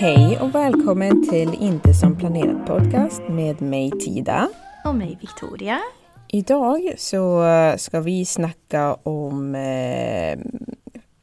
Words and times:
Hej 0.00 0.38
och 0.40 0.54
välkommen 0.54 1.28
till 1.28 1.54
Inte 1.54 1.94
som 1.94 2.16
planerat 2.18 2.66
podcast 2.66 3.22
med 3.28 3.62
mig 3.62 3.90
Tida. 3.90 4.48
Och 4.84 4.94
mig 4.94 5.18
Victoria. 5.20 5.80
Idag 6.28 6.94
så 6.98 7.44
ska 7.78 8.00
vi 8.00 8.24
snacka 8.24 8.94
om 8.94 9.54
eh, 9.54 10.38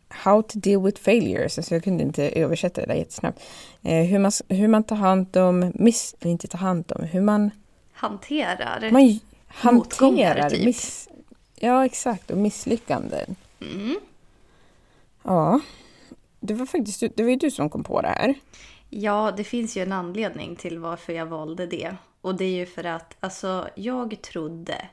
How 0.09 0.41
to 0.41 0.59
deal 0.59 0.83
with 0.83 1.01
failures. 1.01 1.57
Alltså 1.57 1.75
jag 1.75 1.83
kunde 1.83 2.03
inte 2.03 2.29
översätta 2.29 2.81
det 2.81 2.87
där 2.87 2.95
jättesnabbt. 2.95 3.41
Eh, 3.83 4.03
hur, 4.03 4.19
man, 4.19 4.31
hur 4.47 4.67
man 4.67 4.83
tar 4.83 4.95
hand 4.95 5.37
om, 5.37 5.71
miss, 5.75 6.15
inte 6.21 6.47
tar 6.47 6.59
hand 6.59 6.91
om, 6.95 7.03
hur 7.03 7.21
man 7.21 7.51
Hanterar 7.93 8.91
man 8.91 9.19
hanterar 9.47 10.49
typ. 10.49 10.65
miss, 10.65 11.09
Ja, 11.55 11.85
exakt. 11.85 12.31
Och 12.31 12.37
misslyckanden. 12.37 13.35
Mm. 13.61 13.99
Ja. 15.23 15.59
Det 16.39 16.53
var 16.53 16.65
faktiskt 16.65 17.03
det 17.15 17.23
var 17.23 17.29
ju 17.29 17.35
du 17.35 17.51
som 17.51 17.69
kom 17.69 17.83
på 17.83 18.01
det 18.01 18.07
här. 18.07 18.35
Ja, 18.89 19.33
det 19.37 19.43
finns 19.43 19.77
ju 19.77 19.83
en 19.83 19.91
anledning 19.91 20.55
till 20.55 20.79
varför 20.79 21.13
jag 21.13 21.25
valde 21.25 21.65
det. 21.65 21.95
Och 22.21 22.35
det 22.35 22.45
är 22.45 22.55
ju 22.55 22.65
för 22.65 22.83
att 22.83 23.17
alltså, 23.19 23.69
jag 23.75 24.21
trodde 24.21 24.89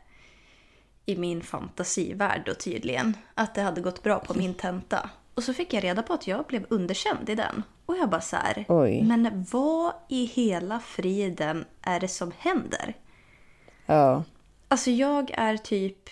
i 1.07 1.17
min 1.17 1.43
fantasivärld 1.43 2.43
då 2.47 2.55
tydligen 2.55 3.17
att 3.35 3.55
det 3.55 3.63
hade 3.63 3.81
gått 3.81 4.03
bra 4.03 4.19
på 4.19 4.35
min 4.35 4.55
tenta. 4.55 5.11
Och 5.35 5.45
så 5.45 5.55
fick 5.55 5.73
jag 5.73 5.85
reda 5.85 6.03
på 6.03 6.13
att 6.13 6.27
jag 6.27 6.47
blev 6.47 6.67
underkänd 6.69 7.29
i 7.29 7.35
den. 7.35 7.63
Och 7.87 7.97
jag 7.97 8.11
bara 8.11 8.21
så 8.21 8.37
här, 8.37 8.65
Oj. 8.69 9.03
men 9.03 9.47
vad 9.51 9.93
i 10.09 10.25
hela 10.25 10.81
friden 10.81 11.65
är 11.83 12.01
det 12.01 12.09
som 12.09 12.33
händer? 12.39 12.97
Ja. 13.87 14.25
Alltså 14.69 14.91
jag 14.91 15.31
är 15.31 15.57
typ... 15.57 16.09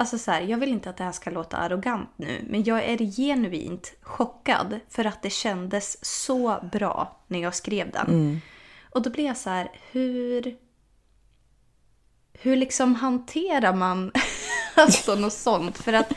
Alltså 0.00 0.18
så 0.18 0.30
här, 0.30 0.40
jag 0.40 0.58
vill 0.58 0.68
inte 0.68 0.90
att 0.90 0.96
det 0.96 1.04
här 1.04 1.12
ska 1.12 1.30
låta 1.30 1.56
arrogant 1.56 2.10
nu, 2.16 2.44
men 2.48 2.64
jag 2.64 2.84
är 2.84 2.98
genuint 2.98 3.94
chockad 4.02 4.80
för 4.88 5.04
att 5.04 5.22
det 5.22 5.30
kändes 5.30 6.04
så 6.04 6.68
bra 6.72 7.20
när 7.26 7.38
jag 7.42 7.54
skrev 7.54 7.90
den. 7.90 8.40
Och 8.90 9.02
då 9.02 9.10
blir 9.10 9.26
jag 9.26 9.36
så 9.36 9.50
här, 9.50 9.70
hur... 9.92 10.56
Hur 12.32 12.56
liksom 12.56 12.94
hanterar 12.94 13.74
man 13.74 14.12
alltså 14.74 15.14
något 15.14 15.32
sånt? 15.32 15.78
För 15.78 15.92
att 15.92 16.12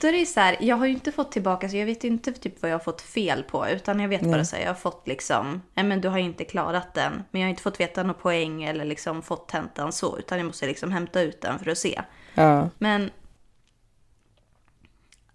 då 0.00 0.08
är 0.08 0.12
det 0.12 0.18
ju 0.18 0.26
så 0.26 0.40
här, 0.40 0.56
jag 0.60 0.76
har 0.76 0.86
ju 0.86 0.92
inte 0.92 1.12
fått 1.12 1.32
tillbaka, 1.32 1.68
så 1.68 1.76
jag 1.76 1.86
vet 1.86 2.04
ju 2.04 2.08
inte 2.08 2.32
typ 2.32 2.62
vad 2.62 2.70
jag 2.70 2.74
har 2.78 2.84
fått 2.84 3.02
fel 3.02 3.42
på, 3.42 3.68
utan 3.68 4.00
jag 4.00 4.08
vet 4.08 4.22
bara 4.22 4.44
så 4.44 4.56
här, 4.56 4.62
jag 4.62 4.70
har 4.70 4.74
fått 4.74 5.08
liksom, 5.08 5.62
nej 5.74 5.84
men 5.84 6.00
du 6.00 6.08
har 6.08 6.18
ju 6.18 6.24
inte 6.24 6.44
klarat 6.44 6.94
den, 6.94 7.24
men 7.30 7.40
jag 7.40 7.46
har 7.46 7.50
inte 7.50 7.62
fått 7.62 7.80
veta 7.80 8.02
några 8.02 8.20
poäng 8.20 8.62
eller 8.62 8.84
liksom 8.84 9.22
fått 9.22 9.48
tentan 9.48 9.92
så, 9.92 10.18
utan 10.18 10.38
jag 10.38 10.46
måste 10.46 10.66
liksom 10.66 10.92
hämta 10.92 11.20
ut 11.20 11.40
den 11.40 11.58
för 11.58 11.70
att 11.70 11.78
se. 11.78 12.02
Ja. 12.34 12.70
Men 12.78 13.10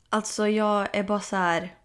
alltså 0.09 0.47
jag 0.47 0.95
är 0.95 1.03
bara 1.03 1.19
så 1.19 1.35
här. 1.35 1.75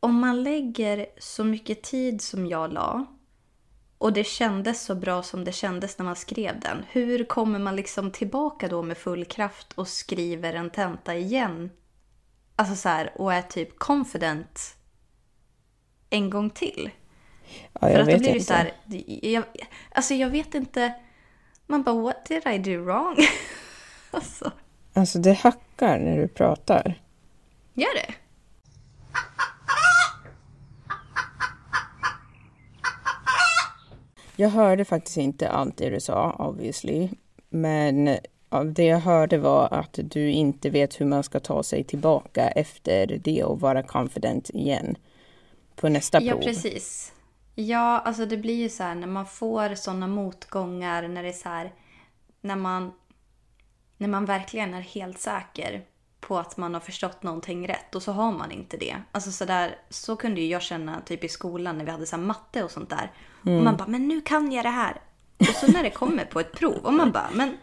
Om 0.00 0.20
man 0.20 0.42
lägger 0.42 1.06
så 1.18 1.44
mycket 1.44 1.82
tid 1.82 2.22
som 2.22 2.46
jag 2.46 2.72
la 2.72 3.06
och 3.98 4.12
det 4.12 4.24
kändes 4.24 4.84
så 4.84 4.94
bra 4.94 5.22
som 5.22 5.44
det 5.44 5.52
kändes 5.52 5.98
när 5.98 6.04
man 6.04 6.16
skrev 6.16 6.60
den. 6.60 6.84
Hur 6.90 7.24
kommer 7.24 7.58
man 7.58 7.76
liksom 7.76 8.10
tillbaka 8.10 8.68
då 8.68 8.82
med 8.82 8.98
full 8.98 9.24
kraft 9.24 9.72
och 9.72 9.88
skriver 9.88 10.54
en 10.54 10.70
tenta 10.70 11.14
igen? 11.14 11.70
Alltså 12.56 12.76
så 12.76 12.88
här, 12.88 13.12
och 13.14 13.34
är 13.34 13.42
typ 13.42 13.78
confident 13.78 14.76
en 16.10 16.30
gång 16.30 16.50
till. 16.50 16.90
ja 17.72 17.80
För 17.80 17.98
att 17.98 17.98
då 17.98 18.04
blir 18.04 18.18
det 18.18 18.28
inte. 18.28 18.44
så 18.44 18.52
här, 18.52 18.72
jag, 19.22 19.44
alltså 19.90 20.14
jag 20.14 20.30
vet 20.30 20.54
inte. 20.54 20.94
Man 21.66 21.82
bara, 21.82 21.94
what 22.02 22.24
did 22.28 22.46
I 22.46 22.58
do 22.58 22.84
wrong? 22.84 23.16
alltså, 24.10 24.52
Alltså 24.92 25.18
det 25.18 25.32
hackar 25.32 25.98
när 25.98 26.16
du 26.18 26.28
pratar. 26.28 27.02
gör 27.74 27.94
det? 27.94 28.14
Jag 34.36 34.48
hörde 34.48 34.84
faktiskt 34.84 35.16
inte 35.16 35.48
allt 35.48 35.76
det 35.76 35.90
du 35.90 36.00
sa, 36.00 36.30
obviously. 36.38 37.08
Men 37.48 38.04
det 38.74 38.84
jag 38.84 38.98
hörde 38.98 39.38
var 39.38 39.68
att 39.74 39.98
du 40.02 40.30
inte 40.30 40.70
vet 40.70 41.00
hur 41.00 41.06
man 41.06 41.22
ska 41.22 41.40
ta 41.40 41.62
sig 41.62 41.84
tillbaka 41.84 42.48
efter 42.48 43.06
det 43.24 43.44
och 43.44 43.60
vara 43.60 43.82
confident 43.82 44.50
igen 44.50 44.96
på 45.76 45.88
nästa 45.88 46.20
Ja, 46.22 46.32
prov. 46.32 46.42
precis. 46.42 47.12
Ja, 47.58 47.98
alltså 47.98 48.26
det 48.26 48.36
blir 48.36 48.54
ju 48.54 48.68
så 48.68 48.82
här 48.82 48.94
när 48.94 49.06
man 49.06 49.26
får 49.26 49.74
sådana 49.74 50.06
motgångar, 50.06 51.08
när 51.08 51.22
det 51.22 51.28
är 51.28 51.32
så 51.32 51.48
här, 51.48 51.72
när 52.40 52.56
man, 52.56 52.92
när 53.96 54.08
man 54.08 54.24
verkligen 54.24 54.74
är 54.74 54.80
helt 54.80 55.18
säker 55.18 55.84
på 56.20 56.38
att 56.38 56.56
man 56.56 56.74
har 56.74 56.80
förstått 56.80 57.22
någonting 57.22 57.68
rätt 57.68 57.94
och 57.94 58.02
så 58.02 58.12
har 58.12 58.32
man 58.32 58.52
inte 58.52 58.76
det. 58.76 58.96
Alltså 59.12 59.30
så 59.32 59.44
där, 59.44 59.78
så 59.90 60.16
kunde 60.16 60.40
ju 60.40 60.46
jag 60.46 60.62
känna 60.62 61.00
typ 61.00 61.24
i 61.24 61.28
skolan 61.28 61.78
när 61.78 61.84
vi 61.84 61.90
hade 61.90 62.06
så 62.06 62.16
matte 62.16 62.64
och 62.64 62.70
sånt 62.70 62.90
där. 62.90 63.12
Och 63.40 63.62
man 63.64 63.76
bara, 63.76 63.88
men 63.88 64.08
nu 64.08 64.20
kan 64.20 64.52
jag 64.52 64.64
det 64.64 64.70
här. 64.70 65.00
Och 65.38 65.46
så 65.46 65.72
när 65.72 65.82
det 65.82 65.90
kommer 65.90 66.24
på 66.24 66.40
ett 66.40 66.52
prov 66.52 66.76
och 66.82 66.94
man 66.94 67.12
bara, 67.12 67.30
men 67.34 67.56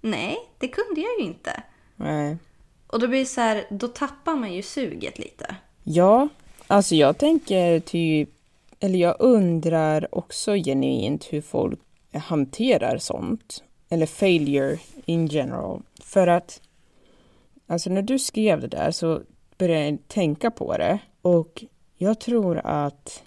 nej, 0.00 0.36
det 0.58 0.68
kunde 0.68 1.00
jag 1.00 1.18
ju 1.18 1.24
inte. 1.24 1.62
Nej. 1.96 2.38
Och 2.86 3.00
då 3.00 3.08
blir 3.08 3.20
det 3.20 3.26
så 3.26 3.40
här, 3.40 3.64
då 3.70 3.88
tappar 3.88 4.36
man 4.36 4.52
ju 4.52 4.62
suget 4.62 5.18
lite. 5.18 5.56
Ja, 5.82 6.28
alltså 6.66 6.94
jag 6.94 7.18
tänker 7.18 7.80
typ, 7.80 8.33
eller 8.80 8.98
jag 8.98 9.16
undrar 9.18 10.14
också 10.14 10.54
genuint 10.54 11.24
hur 11.24 11.40
folk 11.40 11.80
hanterar 12.12 12.98
sånt. 12.98 13.64
Eller 13.88 14.06
failure 14.06 14.78
in 15.06 15.26
general. 15.26 15.82
För 16.02 16.26
att, 16.26 16.60
alltså 17.66 17.90
när 17.90 18.02
du 18.02 18.18
skrev 18.18 18.60
det 18.60 18.66
där 18.66 18.90
så 18.90 19.20
började 19.58 19.84
jag 19.84 19.98
tänka 20.08 20.50
på 20.50 20.76
det. 20.76 20.98
Och 21.22 21.64
jag 21.96 22.20
tror 22.20 22.60
att 22.64 23.22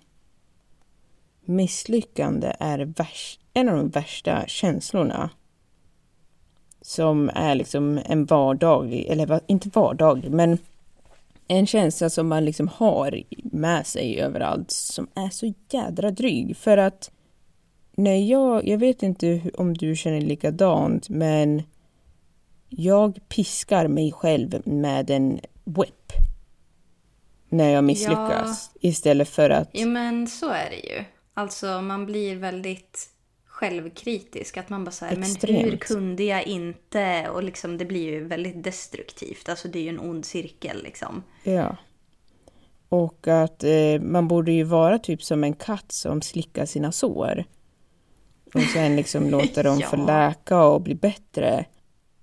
misslyckande 1.46 2.54
är 2.60 2.80
värst, 2.80 3.42
en 3.54 3.70
av 3.70 3.78
de 3.78 3.90
värsta 3.90 4.44
känslorna 4.48 5.30
som 6.82 7.30
är 7.34 7.56
liksom 7.56 8.00
en 8.06 8.26
vardaglig, 8.26 9.06
eller 9.06 9.40
inte 9.48 9.70
vardaglig, 9.70 10.32
men 10.32 10.58
en 11.48 11.68
känsla 11.68 12.10
som 12.10 12.28
man 12.28 12.46
liksom 12.46 12.68
har 12.68 13.24
med 13.44 13.88
sig 13.88 14.20
överallt 14.22 14.72
som 14.72 15.08
är 15.16 15.30
så 15.30 15.54
jädra 15.70 16.12
dryg. 16.12 16.58
För 16.58 16.78
att 16.78 17.12
när 17.96 18.30
jag, 18.30 18.68
jag 18.68 18.78
vet 18.78 19.04
inte 19.04 19.42
om 19.54 19.74
du 19.74 19.96
känner 19.96 20.22
likadant, 20.22 21.10
men 21.10 21.64
jag 22.70 23.20
piskar 23.30 23.88
mig 23.88 24.12
själv 24.12 24.62
med 24.66 25.10
en 25.10 25.40
whip 25.64 26.14
när 27.50 27.70
jag 27.70 27.84
misslyckas 27.84 28.72
ja. 28.74 28.80
istället 28.90 29.30
för 29.30 29.50
att... 29.50 29.70
Jo 29.74 29.88
men 29.90 30.28
så 30.28 30.50
är 30.50 30.70
det 30.70 30.96
ju. 30.96 31.04
Alltså 31.34 31.82
man 31.82 32.06
blir 32.06 32.36
väldigt 32.36 33.10
självkritisk. 33.58 34.58
Att 34.58 34.70
man 34.70 34.84
bara 34.84 34.92
säger 34.92 35.18
men 35.18 35.56
hur 35.56 35.78
kunde 35.78 36.24
jag 36.24 36.48
inte? 36.48 37.30
Och 37.30 37.44
liksom 37.44 37.78
det 37.78 37.86
blir 37.86 38.12
ju 38.12 38.24
väldigt 38.24 38.64
destruktivt. 38.64 39.50
Alltså 39.50 39.68
det 39.68 39.80
är 39.80 39.84
ju 39.84 39.90
en 39.90 40.00
ond 40.00 40.26
cirkel 40.26 40.84
liksom. 40.84 41.24
Ja. 41.44 41.78
Och 42.90 43.28
att 43.28 43.64
eh, 43.64 44.02
man 44.02 44.28
borde 44.28 44.52
ju 44.52 44.64
vara 44.64 45.00
typ 45.00 45.24
som 45.24 45.44
en 45.44 45.54
katt 45.54 45.92
som 45.92 46.22
slickar 46.22 46.66
sina 46.66 46.92
sår. 46.92 47.44
Och 48.54 48.62
sen 48.62 48.96
liksom 48.96 49.30
låter 49.30 49.64
dem 49.64 49.80
ja. 49.80 49.88
få 49.88 49.96
läka 49.96 50.64
och 50.64 50.82
bli 50.82 50.96
bättre. 50.96 51.66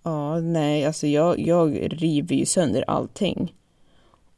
Ja, 0.03 0.41
nej, 0.41 0.87
alltså 0.87 1.07
jag, 1.07 1.39
jag 1.39 1.93
river 2.03 2.35
ju 2.35 2.47
sönder 2.47 2.85
allting. 2.87 3.55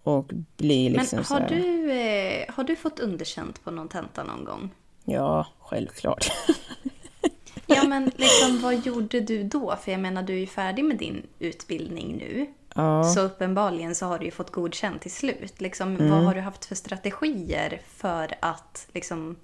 Och 0.02 0.31
blir 0.56 0.90
liksom 0.90 1.16
Men 1.16 1.25
har, 1.25 1.48
så 1.48 1.54
här... 1.54 1.60
du, 1.60 1.93
eh, 1.93 2.54
har 2.54 2.64
du 2.64 2.76
fått 2.76 3.00
underkänt 3.00 3.64
på 3.64 3.70
någon 3.70 3.88
tenta 3.88 4.25
någon 4.25 4.44
gång? 4.44 4.70
Ja, 5.06 5.47
självklart. 5.61 6.32
ja, 7.67 7.85
men 7.85 8.05
liksom, 8.05 8.61
vad 8.62 8.87
gjorde 8.87 9.20
du 9.20 9.43
då? 9.43 9.76
För 9.82 9.93
jag 9.93 10.00
menar, 10.00 10.23
du 10.23 10.35
är 10.35 10.38
ju 10.38 10.47
färdig 10.47 10.85
med 10.85 10.97
din 10.97 11.26
utbildning 11.38 12.17
nu. 12.17 12.47
Ja. 12.75 13.05
Så 13.05 13.20
uppenbarligen 13.20 13.94
så 13.94 14.06
har 14.06 14.19
du 14.19 14.25
ju 14.25 14.31
fått 14.31 14.50
godkänt 14.50 15.03
till 15.03 15.11
slut. 15.11 15.61
Liksom, 15.61 15.97
mm. 15.97 16.11
Vad 16.11 16.25
har 16.25 16.35
du 16.35 16.41
haft 16.41 16.64
för 16.64 16.75
strategier 16.75 17.81
för 17.87 18.35
att 18.41 18.88
liksom, 18.94 19.37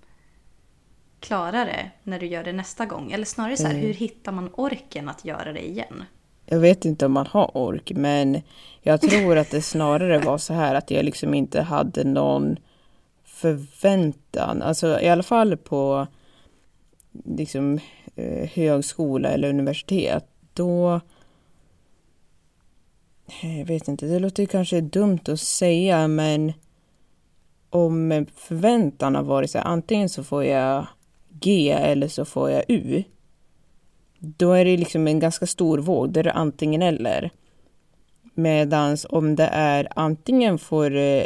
klara 1.21 1.65
det 1.65 1.91
när 2.03 2.19
du 2.19 2.27
gör 2.27 2.45
det 2.45 2.53
nästa 2.53 2.87
gång? 2.87 3.13
Eller 3.13 3.25
snarare 3.25 3.57
så 3.57 3.67
här, 3.67 3.75
mm. 3.75 3.87
hur 3.87 3.95
hittar 3.95 4.33
man 4.33 4.51
orken 4.55 5.09
att 5.09 5.25
göra 5.25 5.53
det 5.53 5.69
igen? 5.69 6.05
Jag 6.47 6.59
vet 6.59 6.85
inte 6.85 7.07
om 7.07 7.13
man 7.13 7.27
har 7.27 7.57
ork, 7.57 7.93
men 7.95 8.43
jag 8.81 9.01
tror 9.01 9.37
att 9.37 9.51
det 9.51 9.63
snarare 9.63 10.19
var 10.19 10.39
så 10.39 10.55
här 10.55 10.75
att 10.75 10.91
jag 10.91 11.05
liksom 11.05 11.35
inte 11.35 11.63
hade 11.63 12.05
någon 12.05 12.57
förväntan. 13.43 14.63
Alltså 14.63 15.01
i 15.01 15.09
alla 15.09 15.23
fall 15.23 15.57
på 15.57 16.07
liksom 17.25 17.79
eh, 18.17 18.49
högskola 18.49 19.29
eller 19.29 19.49
universitet. 19.49 20.25
Då... 20.55 21.01
Eh, 23.43 23.59
jag 23.59 23.67
vet 23.67 23.89
inte, 23.89 24.07
det 24.07 24.19
låter 24.19 24.47
kanske 24.47 24.81
dumt 24.81 25.21
att 25.29 25.41
säga 25.41 26.09
men 26.09 26.53
om 27.71 28.27
förväntan 28.37 29.15
har 29.15 29.23
varit 29.23 29.51
så 29.51 29.59
här, 29.59 29.65
antingen 29.65 30.09
så 30.09 30.25
får 30.25 30.45
jag 30.45 30.87
G 31.29 31.71
eller 31.71 32.09
så 32.09 32.25
får 32.25 32.51
jag 32.51 32.65
U. 32.69 33.03
Då 34.19 34.53
är 34.53 34.65
det 34.65 34.77
liksom 34.77 35.09
en 35.09 35.21
ganska 35.21 35.47
stor 35.47 35.79
våg, 35.79 36.13
det 36.13 36.21
är 36.21 36.25
det 36.25 36.33
antingen 36.33 36.83
eller. 36.83 37.31
Medan 38.35 38.97
om 39.09 39.37
det 39.37 39.49
är 39.53 39.89
antingen 39.97 40.59
får 40.59 40.97
eh, 40.97 41.25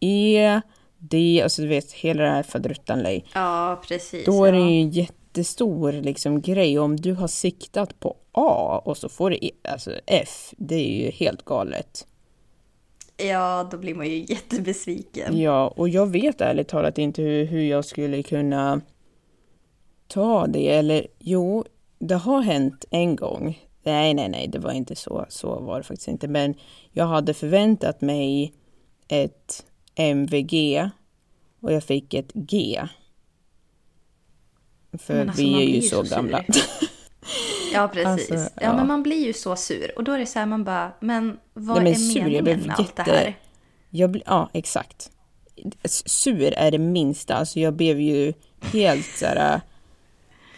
E, 0.00 0.60
D, 0.98 1.40
alltså 1.42 1.62
du 1.62 1.68
vet 1.68 1.92
hela 1.92 2.22
det 2.22 2.30
här 2.30 2.42
faderuttan 2.42 3.20
Ja, 3.34 3.82
precis. 3.88 4.26
Då 4.26 4.44
är 4.44 4.52
det 4.52 4.58
ju 4.58 4.80
en 4.80 4.90
jättestor 4.90 5.92
liksom 5.92 6.40
grej. 6.40 6.78
Om 6.78 6.96
du 6.96 7.14
har 7.14 7.28
siktat 7.28 8.00
på 8.00 8.16
A 8.32 8.82
och 8.84 8.96
så 8.96 9.08
får 9.08 9.30
du 9.30 9.36
e, 9.36 9.50
alltså 9.68 9.92
F, 10.06 10.54
det 10.56 10.74
är 10.74 11.04
ju 11.04 11.10
helt 11.10 11.44
galet. 11.44 12.06
Ja, 13.16 13.68
då 13.70 13.78
blir 13.78 13.94
man 13.94 14.06
ju 14.06 14.26
jättebesviken. 14.28 15.40
Ja, 15.40 15.74
och 15.76 15.88
jag 15.88 16.06
vet 16.06 16.40
ärligt 16.40 16.68
talat 16.68 16.98
inte 16.98 17.22
hur, 17.22 17.44
hur 17.44 17.62
jag 17.62 17.84
skulle 17.84 18.22
kunna 18.22 18.80
ta 20.08 20.46
det. 20.46 20.68
Eller 20.68 21.06
jo, 21.18 21.64
det 21.98 22.14
har 22.14 22.42
hänt 22.42 22.84
en 22.90 23.16
gång. 23.16 23.58
Nej, 23.82 24.14
nej, 24.14 24.28
nej, 24.28 24.48
det 24.48 24.58
var 24.58 24.72
inte 24.72 24.96
så. 24.96 25.26
Så 25.28 25.60
var 25.60 25.76
det 25.76 25.82
faktiskt 25.82 26.08
inte. 26.08 26.28
Men 26.28 26.54
jag 26.92 27.06
hade 27.06 27.34
förväntat 27.34 28.00
mig 28.00 28.54
ett 29.08 29.64
MVG 29.98 30.90
och 31.60 31.72
jag 31.72 31.84
fick 31.84 32.14
ett 32.14 32.32
G. 32.34 32.82
För 34.92 35.20
alltså, 35.20 35.42
vi 35.42 35.62
är 35.62 35.74
ju 35.74 35.82
så, 35.82 36.04
så 36.04 36.14
gamla. 36.14 36.44
ja, 37.72 37.88
precis. 37.88 38.30
Alltså, 38.30 38.50
ja. 38.56 38.62
ja. 38.62 38.76
men 38.76 38.86
man 38.86 39.02
blir 39.02 39.26
ju 39.26 39.32
så 39.32 39.56
sur. 39.56 39.92
Och 39.96 40.04
då 40.04 40.12
är 40.12 40.18
det 40.18 40.26
så 40.26 40.38
här, 40.38 40.46
man 40.46 40.64
bara, 40.64 40.92
men 41.00 41.38
vad 41.54 41.82
nej, 41.82 41.84
men 41.84 41.92
är 41.92 41.96
sur, 41.96 42.22
meningen 42.22 42.60
med 42.60 42.74
allt 42.78 42.96
det 42.96 43.02
här? 43.02 43.38
Jag 43.90 44.10
blir, 44.10 44.22
ja, 44.26 44.50
exakt. 44.52 45.10
Sur 45.84 46.52
är 46.52 46.70
det 46.70 46.78
minsta. 46.78 47.34
Alltså 47.34 47.60
jag 47.60 47.74
blev 47.74 48.00
ju 48.00 48.32
helt 48.60 49.06
så 49.06 49.26
här 49.26 49.60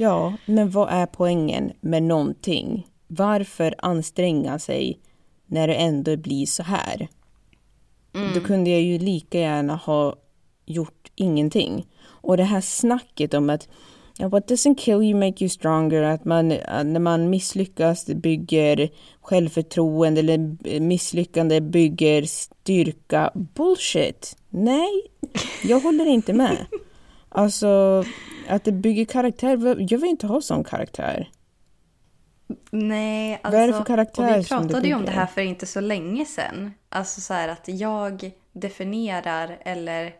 Ja, 0.00 0.36
men 0.46 0.70
vad 0.70 0.88
är 0.90 1.06
poängen 1.06 1.72
med 1.81 2.02
någonting? 2.02 2.86
Varför 3.06 3.75
anstränga 3.78 4.58
sig 4.58 5.00
när 5.46 5.69
det 5.69 5.75
ändå 5.75 6.16
blir 6.16 6.46
så 6.46 6.62
här? 6.62 7.08
Mm. 8.14 8.34
Då 8.34 8.40
kunde 8.40 8.70
jag 8.70 8.82
ju 8.82 8.98
lika 8.98 9.38
gärna 9.38 9.76
ha 9.76 10.16
gjort 10.66 11.10
ingenting. 11.14 11.86
Och 12.06 12.36
det 12.36 12.44
här 12.44 12.60
snacket 12.60 13.34
om 13.34 13.50
att 13.50 13.68
what 14.18 14.50
doesn't 14.50 14.74
kill 14.74 15.02
you 15.02 15.14
make 15.14 15.44
you 15.44 15.48
stronger, 15.48 16.02
att 16.02 16.24
man 16.24 16.48
när 16.48 16.98
man 16.98 17.30
misslyckas 17.30 18.06
bygger 18.06 18.90
självförtroende 19.20 20.20
eller 20.20 20.56
misslyckande 20.80 21.60
bygger 21.60 22.22
styrka. 22.22 23.30
Bullshit! 23.34 24.36
Nej, 24.48 25.02
jag 25.64 25.80
håller 25.80 26.06
inte 26.06 26.32
med. 26.32 26.66
Alltså, 27.32 28.04
att 28.48 28.64
det 28.64 28.72
bygger 28.72 29.04
karaktär. 29.04 29.76
Jag 29.92 29.98
vill 29.98 30.10
inte 30.10 30.26
ha 30.26 30.40
sån 30.40 30.64
karaktär. 30.64 31.30
Nej, 32.70 33.35
alltså. 33.43 33.50
Vad 33.50 33.61
är 33.62 33.67
det 33.67 33.73
för 33.73 33.85
karaktär 33.85 34.38
Vi 34.38 34.44
pratade 34.44 34.88
ju 34.88 34.94
om 34.94 35.05
det 35.05 35.11
här 35.11 35.26
för 35.26 35.41
inte 35.41 35.67
så 35.67 35.81
länge 35.81 36.25
sedan. 36.25 36.75
Alltså 36.88 37.20
så 37.20 37.35
här 37.35 37.49
att 37.49 37.69
jag 37.69 38.31
definierar 38.52 39.58
eller 39.61 40.14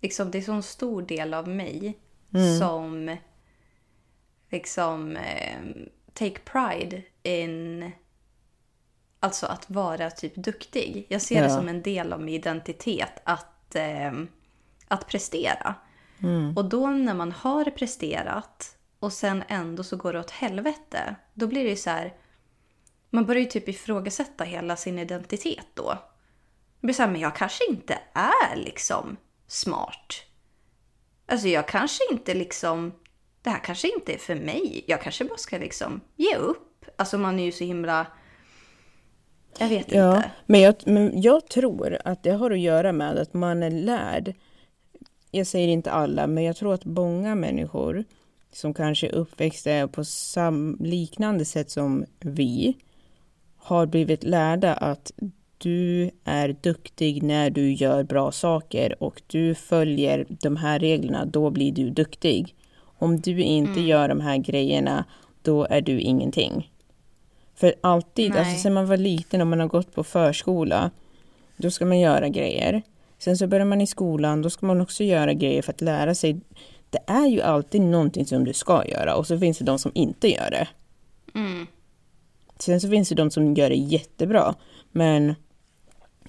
liksom 0.00 0.30
det 0.30 0.38
är 0.38 0.42
så 0.42 0.52
en 0.52 0.62
stor 0.62 1.02
del 1.02 1.34
av 1.34 1.48
mig 1.48 1.98
mm. 2.34 2.58
som 2.58 3.16
liksom 4.50 5.16
eh, 5.16 5.58
take 6.12 6.38
pride 6.38 7.02
in 7.22 7.92
alltså 9.20 9.46
att 9.46 9.70
vara 9.70 10.10
typ 10.10 10.34
duktig. 10.34 11.06
Jag 11.08 11.22
ser 11.22 11.36
ja. 11.36 11.42
det 11.42 11.50
som 11.50 11.68
en 11.68 11.82
del 11.82 12.12
av 12.12 12.20
min 12.20 12.34
identitet 12.34 13.20
att, 13.24 13.74
eh, 13.74 14.12
att 14.88 15.06
prestera. 15.06 15.74
Mm. 16.22 16.56
Och 16.56 16.64
då 16.64 16.86
när 16.86 17.14
man 17.14 17.32
har 17.32 17.64
presterat 17.64 18.77
och 19.00 19.12
sen 19.12 19.44
ändå 19.48 19.82
så 19.82 19.96
går 19.96 20.12
det 20.12 20.20
åt 20.20 20.30
helvete, 20.30 21.14
då 21.34 21.46
blir 21.46 21.64
det 21.64 21.70
ju 21.70 21.76
så 21.76 21.90
här, 21.90 22.14
man 23.10 23.26
börjar 23.26 23.42
ju 23.42 23.48
typ 23.48 23.68
ifrågasätta 23.68 24.44
hela 24.44 24.76
sin 24.76 24.98
identitet 24.98 25.66
då. 25.74 25.98
Det 26.80 26.86
blir 26.86 26.94
så 26.94 27.02
här, 27.02 27.10
men 27.10 27.20
jag 27.20 27.36
kanske 27.36 27.70
inte 27.70 27.98
är 28.12 28.56
liksom 28.56 29.16
smart. 29.46 30.22
Alltså 31.26 31.48
jag 31.48 31.68
kanske 31.68 32.04
inte 32.10 32.34
liksom, 32.34 32.92
det 33.42 33.50
här 33.50 33.64
kanske 33.64 33.88
inte 33.94 34.14
är 34.14 34.18
för 34.18 34.34
mig. 34.34 34.84
Jag 34.86 35.02
kanske 35.02 35.24
bara 35.24 35.38
ska 35.38 35.58
liksom 35.58 36.00
ge 36.16 36.36
upp. 36.36 36.84
Alltså 36.96 37.18
man 37.18 37.38
är 37.38 37.44
ju 37.44 37.52
så 37.52 37.64
himla, 37.64 38.06
jag 39.58 39.68
vet 39.68 39.92
ja, 39.92 40.16
inte. 40.16 40.30
Men 40.46 40.60
jag, 40.60 40.74
men 40.86 41.22
jag 41.22 41.48
tror 41.48 41.98
att 42.04 42.22
det 42.22 42.30
har 42.30 42.50
att 42.50 42.60
göra 42.60 42.92
med 42.92 43.18
att 43.18 43.34
man 43.34 43.62
är 43.62 43.70
lärd 43.70 44.34
jag 45.30 45.46
säger 45.46 45.68
inte 45.68 45.90
alla, 45.90 46.26
men 46.26 46.44
jag 46.44 46.56
tror 46.56 46.74
att 46.74 46.84
många 46.84 47.34
människor 47.34 48.04
som 48.52 48.74
kanske 48.74 49.06
är 49.06 49.14
uppväxta 49.14 49.88
på 49.88 50.04
sam 50.04 50.76
liknande 50.80 51.44
sätt 51.44 51.70
som 51.70 52.04
vi 52.20 52.76
har 53.56 53.86
blivit 53.86 54.24
lärda 54.24 54.74
att 54.74 55.12
du 55.58 56.10
är 56.24 56.56
duktig 56.60 57.22
när 57.22 57.50
du 57.50 57.72
gör 57.72 58.02
bra 58.02 58.32
saker 58.32 59.02
och 59.02 59.22
du 59.26 59.54
följer 59.54 60.26
de 60.28 60.56
här 60.56 60.78
reglerna, 60.78 61.24
då 61.24 61.50
blir 61.50 61.72
du 61.72 61.90
duktig. 61.90 62.54
Om 62.98 63.20
du 63.20 63.42
inte 63.42 63.72
mm. 63.72 63.86
gör 63.86 64.08
de 64.08 64.20
här 64.20 64.36
grejerna, 64.36 65.04
då 65.42 65.64
är 65.64 65.80
du 65.80 66.00
ingenting. 66.00 66.72
För 67.54 67.74
alltid, 67.80 68.26
alltså 68.26 68.40
Nej. 68.40 68.50
alltså 68.50 68.62
sen 68.62 68.74
man 68.74 68.86
var 68.86 68.96
liten 68.96 69.40
och 69.40 69.46
man 69.46 69.60
har 69.60 69.68
gått 69.68 69.94
på 69.94 70.04
förskola, 70.04 70.90
då 71.56 71.70
ska 71.70 71.86
man 71.86 72.00
göra 72.00 72.28
grejer. 72.28 72.82
Sen 73.18 73.38
så 73.38 73.46
börjar 73.46 73.66
man 73.66 73.80
i 73.80 73.86
skolan, 73.86 74.42
då 74.42 74.50
ska 74.50 74.66
man 74.66 74.80
också 74.80 75.04
göra 75.04 75.32
grejer 75.32 75.62
för 75.62 75.72
att 75.72 75.80
lära 75.80 76.14
sig. 76.14 76.40
Det 76.90 77.00
är 77.06 77.26
ju 77.26 77.40
alltid 77.40 77.80
någonting 77.80 78.26
som 78.26 78.44
du 78.44 78.52
ska 78.52 78.84
göra 78.86 79.16
och 79.16 79.26
så 79.26 79.38
finns 79.38 79.58
det 79.58 79.64
de 79.64 79.78
som 79.78 79.92
inte 79.94 80.28
gör 80.28 80.50
det. 80.50 80.68
Mm. 81.34 81.66
Sen 82.58 82.80
så 82.80 82.90
finns 82.90 83.08
det 83.08 83.14
de 83.14 83.30
som 83.30 83.54
gör 83.54 83.70
det 83.70 83.76
jättebra. 83.76 84.54
Men 84.92 85.34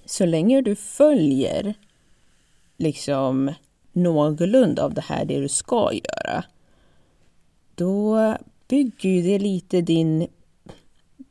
så 0.05 0.25
länge 0.25 0.61
du 0.61 0.75
följer 0.75 1.73
liksom 2.77 3.53
någorlunda 3.91 4.83
av 4.83 4.93
det 4.93 5.01
här, 5.01 5.25
det 5.25 5.39
du 5.39 5.49
ska 5.49 5.91
göra, 5.93 6.43
då 7.75 8.37
bygger 8.67 9.09
ju 9.09 9.21
det 9.21 9.39
lite 9.39 9.81
din 9.81 10.27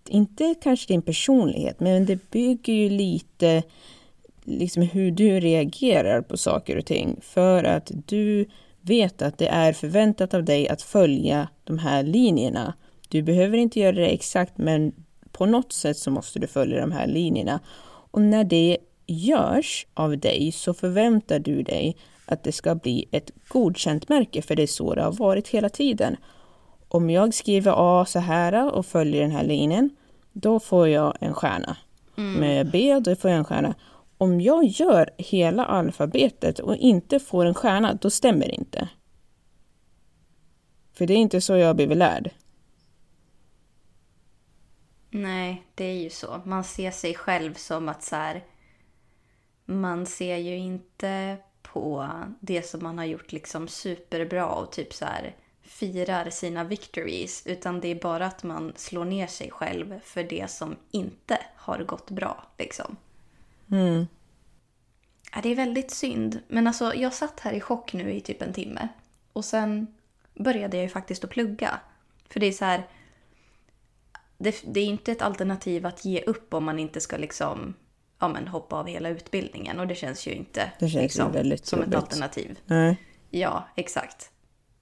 inte 0.08 0.54
kanske 0.62 0.92
din 0.92 1.02
personlighet, 1.02 1.80
men 1.80 2.06
det 2.06 2.30
bygger 2.30 2.72
ju 2.72 2.88
lite 2.88 3.62
liksom 4.44 4.82
hur 4.82 5.10
du 5.10 5.40
reagerar 5.40 6.20
på 6.20 6.36
saker 6.36 6.76
och 6.76 6.86
ting. 6.86 7.16
För 7.22 7.64
att 7.64 7.92
du 8.06 8.46
vet 8.80 9.22
att 9.22 9.38
det 9.38 9.48
är 9.48 9.72
förväntat 9.72 10.34
av 10.34 10.44
dig 10.44 10.68
att 10.68 10.82
följa 10.82 11.48
de 11.64 11.78
här 11.78 12.02
linjerna. 12.02 12.74
Du 13.08 13.22
behöver 13.22 13.58
inte 13.58 13.80
göra 13.80 13.96
det 13.96 14.06
exakt, 14.06 14.58
men 14.58 14.92
på 15.32 15.46
något 15.46 15.72
sätt 15.72 15.96
så 15.96 16.10
måste 16.10 16.38
du 16.38 16.46
följa 16.46 16.80
de 16.80 16.92
här 16.92 17.06
linjerna. 17.06 17.60
Och 18.10 18.22
när 18.22 18.44
det 18.44 18.78
görs 19.06 19.86
av 19.94 20.18
dig 20.18 20.52
så 20.52 20.74
förväntar 20.74 21.38
du 21.38 21.62
dig 21.62 21.96
att 22.26 22.44
det 22.44 22.52
ska 22.52 22.74
bli 22.74 23.08
ett 23.10 23.30
godkänt 23.48 24.08
märke, 24.08 24.42
för 24.42 24.56
det 24.56 24.62
är 24.62 24.66
så 24.66 24.94
det 24.94 25.02
har 25.02 25.12
varit 25.12 25.48
hela 25.48 25.68
tiden. 25.68 26.16
Om 26.88 27.10
jag 27.10 27.34
skriver 27.34 27.74
A 27.76 28.04
så 28.04 28.18
här 28.18 28.74
och 28.74 28.86
följer 28.86 29.22
den 29.22 29.30
här 29.30 29.44
linjen, 29.44 29.90
då 30.32 30.60
får 30.60 30.88
jag 30.88 31.16
en 31.20 31.34
stjärna. 31.34 31.76
Mm. 32.18 32.40
Med 32.40 32.70
B, 32.70 33.00
då 33.00 33.16
får 33.16 33.30
jag 33.30 33.38
en 33.38 33.44
stjärna. 33.44 33.74
Om 34.18 34.40
jag 34.40 34.64
gör 34.64 35.10
hela 35.18 35.64
alfabetet 35.64 36.58
och 36.58 36.76
inte 36.76 37.18
får 37.20 37.46
en 37.46 37.54
stjärna, 37.54 37.94
då 37.94 38.10
stämmer 38.10 38.46
det 38.46 38.54
inte. 38.54 38.88
För 40.92 41.06
det 41.06 41.14
är 41.14 41.18
inte 41.18 41.40
så 41.40 41.56
jag 41.56 41.66
har 41.66 41.74
blivit 41.74 41.98
lärd. 41.98 42.30
Nej, 45.10 45.62
det 45.74 45.84
är 45.84 46.02
ju 46.02 46.10
så. 46.10 46.40
Man 46.44 46.64
ser 46.64 46.90
sig 46.90 47.14
själv 47.14 47.54
som 47.54 47.88
att 47.88 48.02
så 48.02 48.16
här, 48.16 48.44
man 49.64 50.06
ser 50.06 50.36
ju 50.36 50.56
inte 50.56 51.36
på 51.62 52.08
det 52.40 52.62
som 52.62 52.82
man 52.82 52.98
har 52.98 53.04
gjort 53.04 53.32
liksom 53.32 53.68
superbra 53.68 54.46
och 54.46 54.72
typ 54.72 54.94
så 54.94 55.04
här 55.04 55.36
firar 55.62 56.30
sina 56.30 56.64
victories. 56.64 57.46
Utan 57.46 57.80
det 57.80 57.88
är 57.88 58.00
bara 58.00 58.26
att 58.26 58.42
man 58.42 58.72
slår 58.76 59.04
ner 59.04 59.26
sig 59.26 59.50
själv 59.50 60.00
för 60.00 60.22
det 60.22 60.50
som 60.50 60.76
inte 60.90 61.38
har 61.56 61.78
gått 61.78 62.10
bra. 62.10 62.44
Liksom. 62.58 62.96
Mm. 63.70 64.06
Ja, 65.34 65.40
det 65.42 65.48
är 65.48 65.56
väldigt 65.56 65.90
synd. 65.90 66.40
Men 66.48 66.66
alltså, 66.66 66.94
jag 66.94 67.14
satt 67.14 67.40
här 67.40 67.52
i 67.52 67.60
chock 67.60 67.92
nu 67.92 68.12
i 68.12 68.20
typ 68.20 68.42
en 68.42 68.52
timme. 68.52 68.88
Och 69.32 69.44
sen 69.44 69.86
började 70.34 70.76
jag 70.76 70.84
ju 70.84 70.90
faktiskt 70.90 71.24
att 71.24 71.30
plugga. 71.30 71.80
För 72.28 72.40
det 72.40 72.46
är 72.46 72.52
så 72.52 72.64
här... 72.64 72.86
Det, 74.38 74.62
det 74.66 74.80
är 74.80 74.86
inte 74.86 75.12
ett 75.12 75.22
alternativ 75.22 75.86
att 75.86 76.04
ge 76.04 76.20
upp 76.20 76.54
om 76.54 76.64
man 76.64 76.78
inte 76.78 77.00
ska 77.00 77.16
liksom 77.16 77.74
ja, 78.18 78.28
men 78.28 78.48
hoppa 78.48 78.76
av 78.76 78.86
hela 78.86 79.08
utbildningen. 79.08 79.80
Och 79.80 79.86
det 79.86 79.94
känns 79.94 80.26
ju 80.26 80.32
inte 80.32 80.72
känns 80.80 80.94
liksom, 80.94 81.32
väldigt 81.32 81.66
som 81.66 81.82
ett 81.82 81.94
alternativ. 81.94 82.58
Nej. 82.66 83.02
Ja, 83.30 83.68
exakt. 83.76 84.30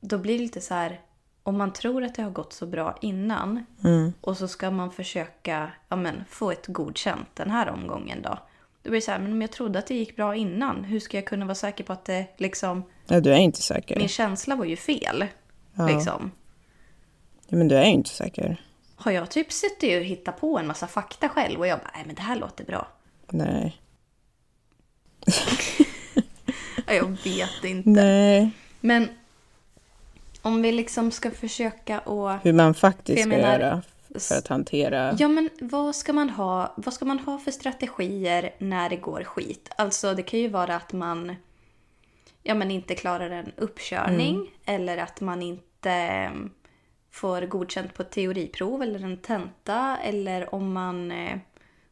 Då 0.00 0.18
blir 0.18 0.34
det 0.34 0.42
lite 0.42 0.60
så 0.60 0.74
här, 0.74 1.00
om 1.42 1.58
man 1.58 1.72
tror 1.72 2.04
att 2.04 2.14
det 2.14 2.22
har 2.22 2.30
gått 2.30 2.52
så 2.52 2.66
bra 2.66 2.98
innan 3.00 3.66
mm. 3.84 4.12
och 4.20 4.36
så 4.36 4.48
ska 4.48 4.70
man 4.70 4.90
försöka 4.90 5.72
ja, 5.88 5.96
men, 5.96 6.24
få 6.28 6.50
ett 6.50 6.66
godkänt 6.66 7.28
den 7.34 7.50
här 7.50 7.68
omgången 7.68 8.22
då. 8.22 8.38
Då 8.86 8.90
blir 8.90 9.00
det 9.00 9.04
så 9.04 9.10
här, 9.10 9.18
men 9.18 9.32
om 9.32 9.42
jag 9.42 9.50
trodde 9.50 9.78
att 9.78 9.86
det 9.86 9.94
gick 9.94 10.16
bra 10.16 10.36
innan, 10.36 10.84
hur 10.84 11.00
ska 11.00 11.16
jag 11.16 11.24
kunna 11.24 11.44
vara 11.46 11.54
säker 11.54 11.84
på 11.84 11.92
att 11.92 12.04
det 12.04 12.26
liksom... 12.36 12.82
Ja, 13.06 13.20
du 13.20 13.32
är 13.32 13.38
inte 13.38 13.62
säker. 13.62 13.96
Min 13.96 14.08
känsla 14.08 14.56
var 14.56 14.64
ju 14.64 14.76
fel. 14.76 15.24
Ja. 15.74 15.86
Liksom. 15.88 16.30
Ja, 17.48 17.56
men 17.56 17.68
du 17.68 17.76
är 17.76 17.84
ju 17.84 17.92
inte 17.92 18.10
säker. 18.10 18.60
Har 18.96 19.12
jag 19.12 19.30
typ 19.30 19.52
suttit 19.52 19.98
och 20.00 20.04
hittat 20.04 20.40
på 20.40 20.58
en 20.58 20.66
massa 20.66 20.86
fakta 20.86 21.28
själv 21.28 21.60
och 21.60 21.66
jag 21.66 21.78
bara, 21.78 21.90
nej 21.94 22.02
men 22.06 22.14
det 22.14 22.22
här 22.22 22.36
låter 22.36 22.64
bra. 22.64 22.88
Nej. 23.30 23.76
jag 26.86 27.16
vet 27.24 27.64
inte. 27.64 27.90
Nej. 27.90 28.50
Men 28.80 29.08
om 30.42 30.62
vi 30.62 30.72
liksom 30.72 31.10
ska 31.10 31.30
försöka 31.30 31.98
att... 31.98 32.46
Hur 32.46 32.52
man 32.52 32.74
faktiskt 32.74 33.20
ska 33.20 33.28
menar, 33.28 33.58
göra 33.58 33.82
för 34.18 34.38
att 34.38 34.48
hantera... 34.48 35.16
Ja, 35.18 35.28
men 35.28 35.50
vad 35.60 35.96
ska, 35.96 36.12
man 36.12 36.30
ha, 36.30 36.74
vad 36.76 36.94
ska 36.94 37.04
man 37.04 37.18
ha 37.18 37.38
för 37.38 37.50
strategier 37.50 38.54
när 38.58 38.88
det 38.90 38.96
går 38.96 39.24
skit? 39.24 39.70
Alltså, 39.76 40.14
det 40.14 40.22
kan 40.22 40.40
ju 40.40 40.48
vara 40.48 40.76
att 40.76 40.92
man 40.92 41.36
ja, 42.46 42.54
men 42.54 42.70
inte 42.70 42.94
klarar 42.94 43.30
en 43.30 43.52
uppkörning 43.56 44.34
mm. 44.34 44.48
eller 44.64 44.98
att 44.98 45.20
man 45.20 45.42
inte 45.42 45.90
mm, 45.90 46.50
får 47.10 47.42
godkänt 47.42 47.94
på 47.94 48.02
ett 48.02 48.10
teoriprov 48.10 48.82
eller 48.82 49.04
en 49.04 49.16
tenta 49.16 49.98
eller 50.02 50.54
om 50.54 50.72
man 50.72 51.10
eh, 51.12 51.38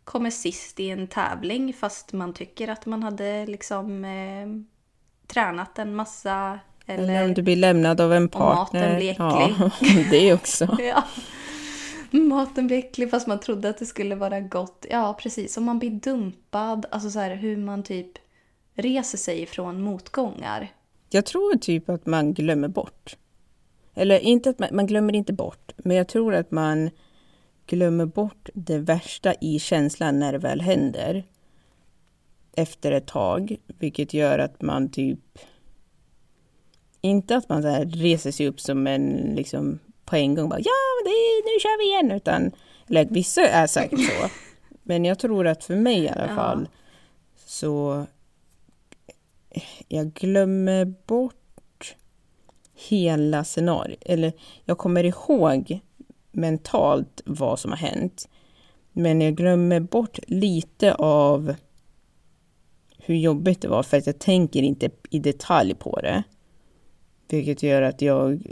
kommer 0.04 0.30
sist 0.30 0.80
i 0.80 0.90
en 0.90 1.06
tävling 1.06 1.74
fast 1.74 2.12
man 2.12 2.32
tycker 2.32 2.68
att 2.68 2.86
man 2.86 3.02
hade 3.02 3.46
liksom 3.46 4.04
eh, 4.04 4.46
tränat 5.26 5.78
en 5.78 5.94
massa. 5.94 6.58
Eller, 6.86 7.02
eller, 7.02 7.24
om 7.24 7.34
du 7.34 7.42
blir 7.42 7.56
lämnad 7.56 8.00
av 8.00 8.12
en 8.12 8.28
partner. 8.28 8.52
Och 8.52 8.74
maten 8.74 8.96
blir 8.96 9.10
äcklig. 9.10 9.54
Ja, 9.58 10.04
det 10.10 10.34
också. 10.34 10.76
ja. 10.78 11.04
Maten 12.20 12.66
blir 12.66 12.78
äcklig 12.78 13.10
fast 13.10 13.26
man 13.26 13.40
trodde 13.40 13.68
att 13.68 13.78
det 13.78 13.86
skulle 13.86 14.14
vara 14.14 14.40
gott. 14.40 14.86
Ja, 14.90 15.16
precis. 15.20 15.56
Om 15.56 15.64
man 15.64 15.78
blir 15.78 15.90
dumpad. 15.90 16.86
Alltså 16.90 17.10
så 17.10 17.18
här, 17.18 17.34
hur 17.34 17.56
man 17.56 17.82
typ 17.82 18.10
reser 18.74 19.18
sig 19.18 19.42
ifrån 19.42 19.82
motgångar. 19.82 20.72
Jag 21.10 21.26
tror 21.26 21.56
typ 21.56 21.88
att 21.88 22.06
man 22.06 22.34
glömmer 22.34 22.68
bort. 22.68 23.16
Eller 23.94 24.18
inte 24.18 24.50
att 24.50 24.58
man, 24.58 24.68
man 24.72 24.86
glömmer 24.86 25.14
inte 25.14 25.32
bort, 25.32 25.72
men 25.76 25.96
jag 25.96 26.08
tror 26.08 26.34
att 26.34 26.50
man 26.50 26.90
glömmer 27.66 28.06
bort 28.06 28.48
det 28.54 28.78
värsta 28.78 29.34
i 29.40 29.58
känslan 29.58 30.18
när 30.18 30.32
det 30.32 30.38
väl 30.38 30.60
händer 30.60 31.24
efter 32.56 32.92
ett 32.92 33.06
tag, 33.06 33.56
vilket 33.66 34.14
gör 34.14 34.38
att 34.38 34.62
man 34.62 34.88
typ 34.88 35.38
inte 37.00 37.36
att 37.36 37.48
man 37.48 37.62
så 37.62 37.68
här 37.68 37.84
reser 37.84 38.30
sig 38.30 38.48
upp 38.48 38.60
som 38.60 38.86
en 38.86 39.32
liksom 39.36 39.78
på 40.04 40.16
en 40.16 40.34
gång 40.34 40.48
bara 40.48 40.60
ja, 40.60 40.72
det, 41.04 41.10
nu 41.44 41.60
kör 41.60 41.78
vi 41.78 41.84
igen, 41.84 42.10
utan 42.10 42.52
eller 42.88 43.04
vissa 43.04 43.48
är 43.48 43.66
säkert 43.66 44.00
så. 44.00 44.28
Men 44.82 45.04
jag 45.04 45.18
tror 45.18 45.46
att 45.46 45.64
för 45.64 45.76
mig 45.76 45.98
i 45.98 46.08
alla 46.08 46.28
ja. 46.28 46.34
fall 46.34 46.68
så 47.46 48.06
jag 49.88 50.12
glömmer 50.12 50.84
bort 51.06 51.96
hela 52.74 53.44
scenariot. 53.44 54.02
Eller 54.06 54.32
jag 54.64 54.78
kommer 54.78 55.04
ihåg 55.04 55.80
mentalt 56.32 57.22
vad 57.24 57.58
som 57.58 57.70
har 57.70 57.78
hänt. 57.78 58.28
Men 58.92 59.20
jag 59.20 59.34
glömmer 59.34 59.80
bort 59.80 60.18
lite 60.26 60.94
av 60.94 61.54
hur 62.98 63.14
jobbigt 63.14 63.60
det 63.60 63.68
var 63.68 63.82
för 63.82 63.96
att 63.96 64.06
jag 64.06 64.18
tänker 64.18 64.62
inte 64.62 64.90
i 65.10 65.18
detalj 65.18 65.74
på 65.74 66.00
det. 66.00 66.22
Vilket 67.28 67.62
gör 67.62 67.82
att 67.82 68.02
jag, 68.02 68.42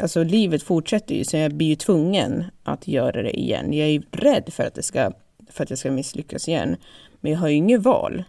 alltså 0.00 0.22
livet 0.22 0.62
fortsätter 0.62 1.14
ju 1.14 1.24
så 1.24 1.36
jag 1.36 1.54
blir 1.54 1.66
ju 1.66 1.76
tvungen 1.76 2.44
att 2.62 2.88
göra 2.88 3.22
det 3.22 3.40
igen. 3.40 3.72
Jag 3.72 3.86
är 3.86 3.92
ju 3.92 4.02
rädd 4.10 4.52
för 4.52 4.64
att, 4.64 4.74
det 4.74 4.82
ska, 4.82 5.12
för 5.48 5.62
att 5.62 5.70
jag 5.70 5.78
ska 5.78 5.90
misslyckas 5.90 6.48
igen. 6.48 6.76
Men 7.20 7.32
jag 7.32 7.38
har 7.38 7.48
ju 7.48 7.54
inget 7.54 7.82
val. 7.82 8.24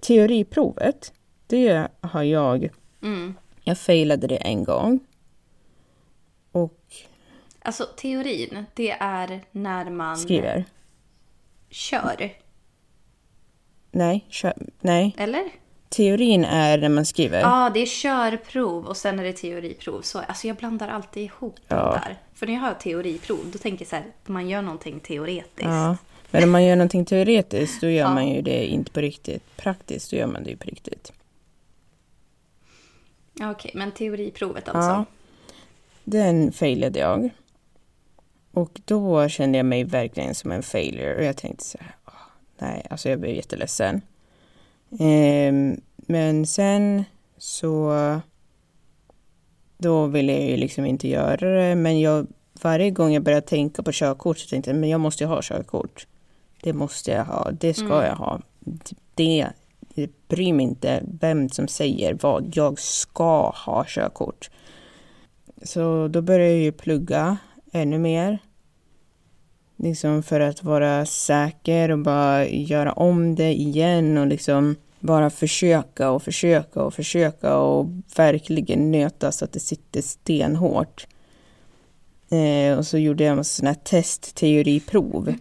Teoriprovet, 0.00 1.12
det 1.46 1.88
har 2.00 2.22
jag, 2.22 2.68
mm. 3.02 3.34
jag 3.62 3.78
failade 3.78 4.26
det 4.26 4.36
en 4.36 4.64
gång. 4.64 5.00
Och 6.52 6.80
Alltså 7.66 7.84
teorin, 7.96 8.64
det 8.74 8.90
är 8.90 9.40
när 9.50 9.90
man... 9.90 10.16
Skriver? 10.16 10.64
Kör. 11.70 12.32
Nej, 13.90 14.26
kör, 14.28 14.54
nej. 14.80 15.14
Eller? 15.18 15.50
Teorin 15.88 16.44
är 16.44 16.78
när 16.78 16.88
man 16.88 17.06
skriver. 17.06 17.40
Ja, 17.40 17.70
det 17.74 17.80
är 17.80 17.86
körprov 17.86 18.86
och 18.86 18.96
sen 18.96 19.18
är 19.18 19.24
det 19.24 19.32
teoriprov. 19.32 20.02
Så, 20.02 20.18
alltså 20.18 20.46
jag 20.46 20.56
blandar 20.56 20.88
alltid 20.88 21.22
ihop 21.22 21.56
ja. 21.68 21.76
de 21.76 21.90
där. 21.92 22.16
För 22.34 22.46
när 22.46 22.54
jag 22.54 22.60
hör 22.60 22.74
teoriprov, 22.74 23.50
då 23.52 23.58
tänker 23.58 23.84
jag 23.84 23.88
så 23.88 23.96
här, 23.96 24.04
man 24.24 24.48
gör 24.48 24.62
någonting 24.62 25.00
teoretiskt. 25.00 25.62
Ja, 25.62 25.96
men 26.30 26.44
om 26.44 26.50
man 26.50 26.64
gör 26.64 26.76
någonting 26.76 27.04
teoretiskt, 27.04 27.80
då 27.80 27.90
gör 27.90 28.04
ja. 28.04 28.14
man 28.14 28.28
ju 28.28 28.42
det 28.42 28.66
inte 28.66 28.90
på 28.90 29.00
riktigt. 29.00 29.56
Praktiskt, 29.56 30.10
då 30.10 30.16
gör 30.16 30.26
man 30.26 30.44
det 30.44 30.50
ju 30.50 30.56
på 30.56 30.64
riktigt. 30.64 31.12
Okej, 33.34 33.50
okay, 33.50 33.70
men 33.74 33.92
teoriprovet 33.92 34.68
alltså? 34.68 34.90
Ja. 34.90 35.04
Den 36.04 36.52
failade 36.52 36.98
jag. 36.98 37.30
Och 38.52 38.80
då 38.84 39.28
kände 39.28 39.58
jag 39.58 39.66
mig 39.66 39.84
verkligen 39.84 40.34
som 40.34 40.52
en 40.52 40.62
failure 40.62 41.16
och 41.16 41.24
jag 41.24 41.36
tänkte 41.36 41.64
så 41.64 41.78
här, 41.80 41.94
nej, 42.58 42.86
alltså 42.90 43.08
jag 43.08 43.20
blev 43.20 43.34
jätteledsen. 43.34 44.02
Eh, 44.90 45.78
men 45.96 46.46
sen 46.46 47.04
så 47.38 47.92
då 49.78 50.06
ville 50.06 50.32
jag 50.32 50.50
ju 50.50 50.56
liksom 50.56 50.86
inte 50.86 51.08
göra 51.08 51.50
det, 51.50 51.74
men 51.74 52.00
jag, 52.00 52.26
varje 52.62 52.90
gång 52.90 53.12
jag 53.12 53.22
började 53.22 53.46
tänka 53.46 53.82
på 53.82 53.92
körkort 53.92 54.38
så 54.38 54.48
tänkte 54.48 54.70
jag, 54.70 54.78
men 54.78 54.88
jag 54.88 55.00
måste 55.00 55.24
ju 55.24 55.28
ha 55.28 55.40
körkort. 55.42 56.06
Det 56.62 56.72
måste 56.72 57.10
jag 57.10 57.24
ha, 57.24 57.50
det 57.50 57.74
ska 57.74 57.84
mm. 57.84 58.06
jag 58.06 58.16
ha. 58.16 58.40
Det, 59.14 59.46
jag 59.94 60.08
bryr 60.28 60.52
mig 60.52 60.66
inte 60.66 61.02
vem 61.20 61.48
som 61.48 61.68
säger 61.68 62.18
vad, 62.22 62.52
jag 62.54 62.78
ska 62.78 63.50
ha 63.50 63.84
körkort. 63.88 64.50
Så 65.62 66.08
då 66.08 66.22
började 66.22 66.52
jag 66.52 66.62
ju 66.62 66.72
plugga 66.72 67.36
ännu 67.72 67.98
mer. 67.98 68.38
Liksom 69.76 70.22
för 70.22 70.40
att 70.40 70.64
vara 70.64 71.06
säker 71.06 71.90
och 71.90 71.98
bara 71.98 72.46
göra 72.46 72.92
om 72.92 73.34
det 73.34 73.52
igen 73.52 74.18
och 74.18 74.26
liksom 74.26 74.76
bara 75.00 75.30
försöka 75.30 76.10
och 76.10 76.22
försöka 76.22 76.82
och 76.82 76.94
försöka 76.94 77.56
och 77.56 77.86
verkligen 78.16 78.90
nöta 78.90 79.32
så 79.32 79.44
att 79.44 79.52
det 79.52 79.60
sitter 79.60 80.02
stenhårt. 80.02 81.06
Eh, 82.30 82.78
och 82.78 82.86
så 82.86 82.98
gjorde 82.98 83.24
jag 83.24 83.38
en 83.38 83.44
sån 83.44 83.66
här 83.66 83.74
testteoriprov. 83.74 85.34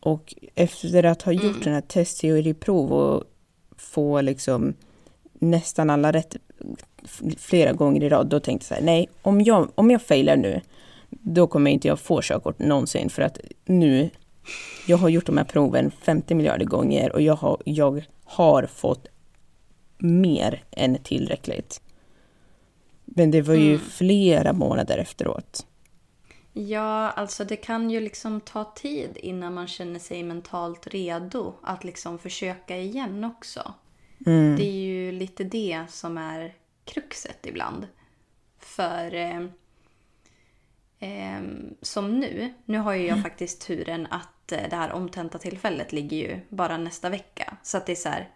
Och 0.00 0.34
efter 0.54 1.04
att 1.04 1.22
ha 1.22 1.32
gjort 1.32 1.44
mm. 1.44 1.60
den 1.60 1.74
här 1.74 1.80
testteoriprov 1.80 2.92
och 2.92 3.24
få 3.76 4.20
liksom 4.20 4.74
nästan 5.32 5.90
alla 5.90 6.12
rätt 6.12 6.36
flera 7.38 7.72
gånger 7.72 8.04
i 8.04 8.08
rad, 8.08 8.26
då 8.26 8.40
tänkte 8.40 8.64
jag 8.64 8.68
så 8.68 8.74
här, 8.74 8.82
nej, 8.82 9.08
om 9.22 9.40
jag, 9.40 9.68
om 9.74 9.90
jag 9.90 10.02
failar 10.02 10.36
nu, 10.36 10.60
då 11.10 11.46
kommer 11.46 11.70
inte 11.70 11.88
jag 11.88 12.00
få 12.00 12.20
körkort 12.22 12.58
någonsin 12.58 13.10
för 13.10 13.22
att 13.22 13.38
nu, 13.64 14.10
jag 14.86 14.96
har 14.96 15.08
gjort 15.08 15.26
de 15.26 15.36
här 15.36 15.44
proven 15.44 15.90
50 15.90 16.34
miljarder 16.34 16.64
gånger 16.64 17.12
och 17.12 17.22
jag 17.22 17.34
har, 17.34 17.62
jag 17.64 18.04
har 18.24 18.66
fått 18.66 19.08
mer 19.98 20.64
än 20.70 20.98
tillräckligt. 21.02 21.80
Men 23.04 23.30
det 23.30 23.42
var 23.42 23.54
ju 23.54 23.74
mm. 23.74 23.80
flera 23.80 24.52
månader 24.52 24.98
efteråt. 24.98 25.66
Ja, 26.52 27.10
alltså 27.10 27.44
det 27.44 27.56
kan 27.56 27.90
ju 27.90 28.00
liksom 28.00 28.40
ta 28.40 28.64
tid 28.64 29.10
innan 29.16 29.54
man 29.54 29.66
känner 29.66 29.98
sig 29.98 30.22
mentalt 30.22 30.86
redo 30.86 31.54
att 31.62 31.84
liksom 31.84 32.18
försöka 32.18 32.76
igen 32.76 33.24
också. 33.24 33.74
Mm. 34.26 34.56
Det 34.56 34.64
är 34.64 34.80
ju 34.80 35.12
lite 35.12 35.44
det 35.44 35.84
som 35.88 36.18
är 36.18 36.54
kruxet 36.84 37.46
ibland. 37.46 37.86
För 38.58 39.14
eh, 40.98 41.40
som 41.82 42.20
nu, 42.20 42.54
nu 42.64 42.78
har 42.78 42.94
ju 42.94 43.02
jag 43.02 43.12
mm. 43.12 43.22
faktiskt 43.22 43.66
turen 43.66 44.06
att 44.10 44.52
eh, 44.52 44.58
det 44.70 44.76
här 44.76 44.92
omtenta 44.92 45.38
tillfället 45.38 45.92
ligger 45.92 46.16
ju 46.16 46.40
bara 46.48 46.76
nästa 46.76 47.10
vecka. 47.10 47.56
Så 47.62 47.76
att 47.76 47.86
det 47.86 47.92
är 47.92 47.96
så 47.96 48.08
här, 48.08 48.28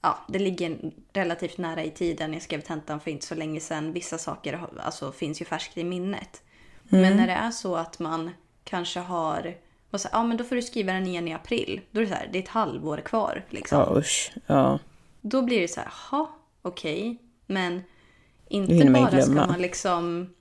ja, 0.00 0.18
det 0.28 0.38
ligger 0.38 0.92
relativt 1.12 1.58
nära 1.58 1.84
i 1.84 1.90
tiden. 1.90 2.32
Jag 2.32 2.42
skrev 2.42 2.60
tentan 2.60 3.00
för 3.00 3.10
inte 3.10 3.26
så 3.26 3.34
länge 3.34 3.60
sedan. 3.60 3.92
Vissa 3.92 4.18
saker 4.18 4.66
alltså, 4.78 5.12
finns 5.12 5.40
ju 5.40 5.44
färskt 5.44 5.78
i 5.78 5.84
minnet. 5.84 6.42
Mm. 6.90 7.02
Men 7.02 7.16
när 7.16 7.26
det 7.26 7.32
är 7.32 7.50
så 7.50 7.76
att 7.76 7.98
man 7.98 8.30
kanske 8.64 9.00
har 9.00 9.54
och 9.90 10.00
så, 10.00 10.08
ja 10.12 10.24
men 10.24 10.36
då 10.36 10.44
får 10.44 10.56
du 10.56 10.62
skriva 10.62 10.92
den 10.92 11.06
igen 11.06 11.28
i 11.28 11.34
april. 11.34 11.80
Då 11.90 12.00
är 12.00 12.04
det 12.04 12.10
så 12.10 12.16
här, 12.16 12.28
det 12.32 12.38
är 12.38 12.42
ett 12.42 12.48
halvår 12.48 12.98
kvar. 12.98 13.44
Liksom. 13.50 13.78
Ja, 13.78 13.98
usch. 13.98 14.32
Ja. 14.46 14.78
Då 15.20 15.42
blir 15.42 15.60
det 15.60 15.68
så 15.68 15.80
här, 15.80 15.88
jaha, 16.10 16.26
okej. 16.62 17.00
Okay. 17.00 17.16
Men 17.46 17.82
inte 18.48 18.90
bara 18.90 19.22
ska 19.22 19.32
man 19.32 19.62
liksom... 19.62 20.34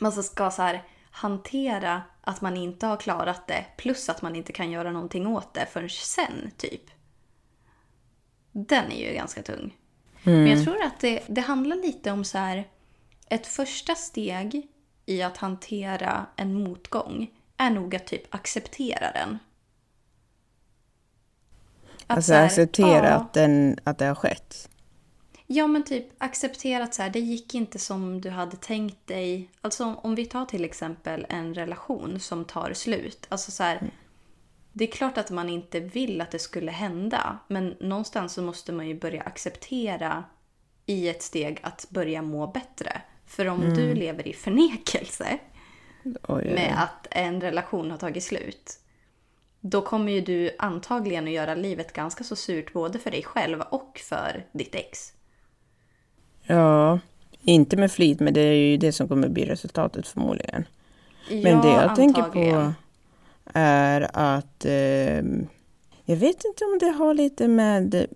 Man 0.00 0.12
ska 0.12 0.50
så 0.50 0.62
här 0.62 0.82
hantera 1.10 2.02
att 2.20 2.40
man 2.40 2.56
inte 2.56 2.86
har 2.86 2.96
klarat 2.96 3.46
det 3.46 3.64
plus 3.76 4.08
att 4.08 4.22
man 4.22 4.36
inte 4.36 4.52
kan 4.52 4.70
göra 4.70 4.92
någonting 4.92 5.26
åt 5.26 5.54
det 5.54 5.66
förrän 5.66 5.90
sen, 5.90 6.50
typ. 6.56 6.90
Den 8.52 8.92
är 8.92 9.08
ju 9.08 9.14
ganska 9.14 9.42
tung. 9.42 9.76
Mm. 10.24 10.42
Men 10.42 10.52
jag 10.52 10.64
tror 10.64 10.82
att 10.82 11.00
det, 11.00 11.22
det 11.28 11.40
handlar 11.40 11.76
lite 11.76 12.10
om 12.10 12.24
så 12.24 12.38
här... 12.38 12.68
Ett 13.28 13.46
första 13.46 13.94
steg 13.94 14.68
i 15.06 15.22
att 15.22 15.36
hantera 15.36 16.26
en 16.36 16.54
motgång 16.54 17.30
är 17.56 17.70
nog 17.70 17.96
att 17.96 18.06
typ 18.06 18.34
acceptera 18.34 19.12
den. 19.12 19.38
Att 22.06 22.16
alltså 22.16 22.32
här, 22.32 22.44
acceptera 22.44 23.08
ja, 23.08 23.14
att, 23.14 23.32
den, 23.32 23.78
att 23.84 23.98
det 23.98 24.06
har 24.06 24.14
skett? 24.14 24.68
Ja, 25.46 25.66
men 25.66 25.84
typ 25.84 26.06
acceptera 26.18 26.84
att 26.84 26.94
så 26.94 27.02
här, 27.02 27.10
det 27.10 27.20
gick 27.20 27.54
inte 27.54 27.78
som 27.78 28.20
du 28.20 28.30
hade 28.30 28.56
tänkt 28.56 29.06
dig. 29.06 29.50
Alltså 29.60 29.94
om 30.02 30.14
vi 30.14 30.26
tar 30.26 30.44
till 30.44 30.64
exempel 30.64 31.26
en 31.28 31.54
relation 31.54 32.20
som 32.20 32.44
tar 32.44 32.72
slut. 32.72 33.26
Alltså 33.28 33.50
så 33.50 33.62
här, 33.62 33.76
mm. 33.76 33.90
Det 34.76 34.84
är 34.84 34.92
klart 34.92 35.18
att 35.18 35.30
man 35.30 35.48
inte 35.48 35.80
vill 35.80 36.20
att 36.20 36.30
det 36.30 36.38
skulle 36.38 36.70
hända. 36.70 37.38
Men 37.48 37.76
någonstans 37.80 38.32
så 38.32 38.42
måste 38.42 38.72
man 38.72 38.88
ju 38.88 38.94
börja 38.94 39.22
acceptera 39.22 40.24
i 40.86 41.08
ett 41.08 41.22
steg 41.22 41.60
att 41.62 41.86
börja 41.90 42.22
må 42.22 42.46
bättre. 42.46 43.02
För 43.26 43.48
om 43.48 43.62
mm. 43.62 43.74
du 43.74 43.94
lever 43.94 44.28
i 44.28 44.32
förnekelse 44.32 45.38
Oj, 46.28 46.44
med 46.54 46.82
att 46.82 47.06
en 47.10 47.40
relation 47.40 47.90
har 47.90 47.98
tagit 47.98 48.24
slut. 48.24 48.80
Då 49.60 49.82
kommer 49.82 50.12
ju 50.12 50.20
du 50.20 50.50
antagligen 50.58 51.24
att 51.24 51.32
göra 51.32 51.54
livet 51.54 51.92
ganska 51.92 52.24
så 52.24 52.36
surt 52.36 52.72
både 52.72 52.98
för 52.98 53.10
dig 53.10 53.22
själv 53.22 53.60
och 53.60 54.00
för 54.04 54.46
ditt 54.52 54.74
ex. 54.74 55.12
Ja, 56.46 56.98
inte 57.42 57.76
med 57.76 57.92
flit, 57.92 58.20
men 58.20 58.34
det 58.34 58.40
är 58.40 58.54
ju 58.54 58.76
det 58.76 58.92
som 58.92 59.08
kommer 59.08 59.28
bli 59.28 59.44
resultatet 59.44 60.06
förmodligen. 60.06 60.64
Ja, 61.28 61.36
men 61.42 61.60
det 61.60 61.68
jag 61.68 61.82
antagligen. 61.82 62.14
tänker 62.14 62.30
på 62.30 62.72
är 63.54 64.10
att 64.12 64.64
eh, 64.64 65.22
jag 66.04 66.16
vet 66.16 66.44
inte 66.44 66.64
om 66.64 66.78
det 66.80 66.90
har 66.90 67.14
lite 67.14 67.48
med 67.48 68.06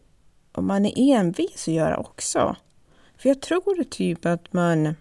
om 0.52 0.66
man 0.66 0.86
är 0.86 0.92
envis 0.98 1.68
att 1.68 1.74
göra 1.74 1.96
också. 1.96 2.56
För 3.18 3.28
jag 3.28 3.40
tror 3.40 3.84
typ 3.84 4.26
att 4.26 4.52
man 4.52 4.94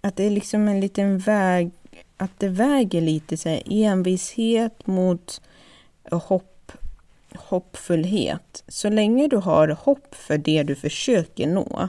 att 0.00 0.16
det 0.16 0.24
är 0.24 0.30
liksom 0.30 0.68
en 0.68 0.80
liten 0.80 1.18
väg, 1.18 1.70
att 2.16 2.40
det 2.40 2.48
väger 2.48 3.00
lite 3.00 3.36
så 3.36 3.48
här, 3.48 3.62
envishet 3.70 4.86
mot 4.86 5.40
hopp, 6.10 6.72
hoppfullhet. 7.34 8.64
Så 8.68 8.88
länge 8.88 9.28
du 9.28 9.36
har 9.36 9.68
hopp 9.68 10.14
för 10.14 10.38
det 10.38 10.62
du 10.62 10.74
försöker 10.74 11.46
nå 11.46 11.88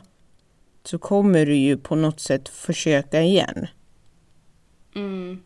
så 0.87 0.97
kommer 0.97 1.45
du 1.45 1.55
ju 1.55 1.77
på 1.77 1.95
något 1.95 2.19
sätt 2.19 2.49
försöka 2.49 3.21
igen. 3.21 3.67
Mm. 4.95 5.43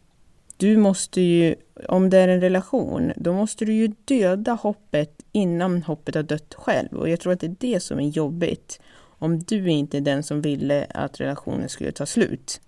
Du 0.58 0.78
måste 0.78 1.22
ju, 1.22 1.56
om 1.88 2.10
det 2.10 2.18
är 2.18 2.28
en 2.28 2.42
relation, 2.42 3.14
då 3.16 3.34
måste 3.34 3.66
du 3.66 3.74
ju 3.74 3.88
döda 4.06 4.54
hoppet 4.54 5.26
innan 5.32 5.84
hoppet 5.84 6.16
har 6.16 6.24
dött 6.24 6.54
själv. 6.58 6.98
Och 6.98 7.10
jag 7.10 7.20
tror 7.20 7.34
att 7.34 7.40
det 7.40 7.48
är 7.48 7.56
det 7.60 7.80
som 7.80 8.00
är 8.00 8.08
jobbigt. 8.08 8.80
Om 9.00 9.40
du 9.40 9.70
inte 9.70 9.98
är 9.98 10.02
den 10.02 10.24
som 10.24 10.42
ville 10.42 10.86
att 10.90 11.20
relationen 11.20 11.70
skulle 11.70 11.92
ta 11.92 12.06
slut. 12.06 12.62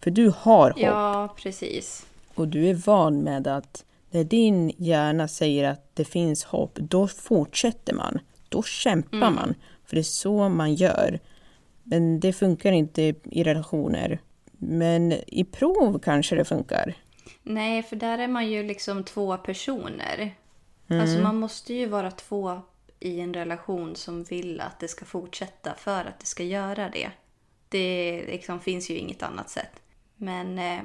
För 0.00 0.10
du 0.10 0.32
har 0.36 0.70
hopp. 0.70 0.80
Ja, 0.80 1.34
precis. 1.36 2.06
Och 2.34 2.48
du 2.48 2.66
är 2.66 2.74
van 2.74 3.22
med 3.22 3.46
att 3.46 3.84
när 4.10 4.24
din 4.24 4.72
hjärna 4.76 5.28
säger 5.28 5.68
att 5.68 5.90
det 5.94 6.04
finns 6.04 6.44
hopp, 6.44 6.78
då 6.80 7.08
fortsätter 7.08 7.94
man. 7.94 8.18
Då 8.48 8.62
kämpar 8.62 9.16
mm. 9.16 9.34
man. 9.34 9.54
För 9.84 9.96
det 9.96 10.00
är 10.00 10.02
så 10.02 10.48
man 10.48 10.74
gör. 10.74 11.20
Men 11.90 12.20
det 12.20 12.32
funkar 12.32 12.72
inte 12.72 13.02
i 13.24 13.42
relationer. 13.42 14.20
Men 14.58 15.12
i 15.12 15.44
prov 15.44 15.98
kanske 15.98 16.36
det 16.36 16.44
funkar. 16.44 16.94
Nej, 17.42 17.82
för 17.82 17.96
där 17.96 18.18
är 18.18 18.28
man 18.28 18.50
ju 18.50 18.62
liksom 18.62 19.04
två 19.04 19.36
personer. 19.36 20.34
Mm. 20.88 21.02
Alltså 21.02 21.18
man 21.18 21.36
måste 21.36 21.74
ju 21.74 21.86
vara 21.86 22.10
två 22.10 22.60
i 23.00 23.20
en 23.20 23.34
relation 23.34 23.96
som 23.96 24.24
vill 24.24 24.60
att 24.60 24.80
det 24.80 24.88
ska 24.88 25.04
fortsätta 25.04 25.74
för 25.74 26.04
att 26.04 26.20
det 26.20 26.26
ska 26.26 26.42
göra 26.42 26.88
det. 26.88 27.10
Det 27.68 28.24
liksom 28.26 28.60
finns 28.60 28.90
ju 28.90 28.94
inget 28.94 29.22
annat 29.22 29.50
sätt. 29.50 29.82
Men 30.16 30.58
eh, 30.58 30.80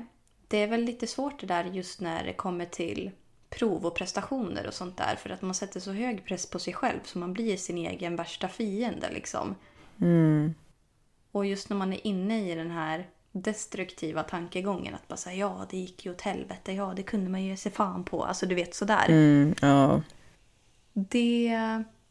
det 0.48 0.58
är 0.58 0.68
väl 0.68 0.82
lite 0.82 1.08
svårt 1.08 1.40
det 1.40 1.48
där 1.48 1.64
just 1.64 2.02
när 2.02 2.24
det 2.24 2.34
kommer 2.34 2.66
till 2.66 3.12
prov 3.50 3.86
och 3.86 3.96
prestationer 3.96 4.68
och 4.68 4.74
sånt 4.74 4.98
där. 4.98 5.16
För 5.16 5.30
att 5.30 5.42
man 5.42 5.54
sätter 5.54 5.80
så 5.80 5.92
hög 5.92 6.26
press 6.26 6.50
på 6.50 6.60
sig 6.60 6.74
själv 6.74 7.00
så 7.04 7.20
man 7.20 7.34
blir 7.34 7.58
sin 7.58 7.78
egen 7.78 8.16
värsta 8.16 8.48
fiende 8.48 9.10
liksom. 9.14 9.56
Mm. 10.02 10.54
Och 11.36 11.46
just 11.46 11.70
när 11.70 11.78
man 11.78 11.94
är 11.94 12.08
inne 12.08 12.52
i 12.52 12.56
den 12.56 12.72
här 12.72 13.08
destruktiva 13.32 14.24
tankegången 14.24 14.96
att 14.96 15.08
bara 15.08 15.18
säga 15.18 15.36
ja 15.36 15.66
det 15.70 15.78
gick 15.78 16.06
ju 16.06 16.12
åt 16.12 16.22
helvete, 16.22 16.74
ja 16.74 16.94
det 16.96 17.04
kunde 17.04 17.30
man 17.30 17.44
ju 17.44 17.58
se 17.58 17.70
fan 17.70 18.04
på, 18.04 18.24
alltså 18.24 18.46
du 18.46 18.56
vet 18.56 18.76
sådär. 18.76 19.06
Mm, 19.10 19.56
ja. 19.62 20.02
det, 20.94 21.60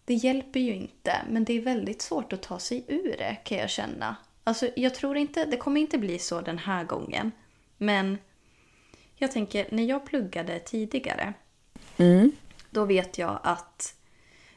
det 0.04 0.14
hjälper 0.14 0.60
ju 0.60 0.74
inte 0.74 1.16
men 1.30 1.44
det 1.44 1.52
är 1.52 1.60
väldigt 1.60 2.02
svårt 2.02 2.32
att 2.32 2.42
ta 2.42 2.58
sig 2.58 2.84
ur 2.88 3.14
det 3.18 3.36
kan 3.44 3.58
jag 3.58 3.70
känna. 3.70 4.16
Alltså 4.44 4.68
jag 4.76 4.94
tror 4.94 5.16
inte, 5.16 5.44
det 5.44 5.56
kommer 5.56 5.80
inte 5.80 5.98
bli 5.98 6.18
så 6.18 6.40
den 6.40 6.58
här 6.58 6.84
gången. 6.84 7.32
Men 7.78 8.18
jag 9.16 9.32
tänker, 9.32 9.66
när 9.70 9.84
jag 9.84 10.06
pluggade 10.06 10.58
tidigare. 10.58 11.34
Mm. 11.96 12.32
Då 12.70 12.84
vet 12.84 13.18
jag 13.18 13.38
att 13.42 13.94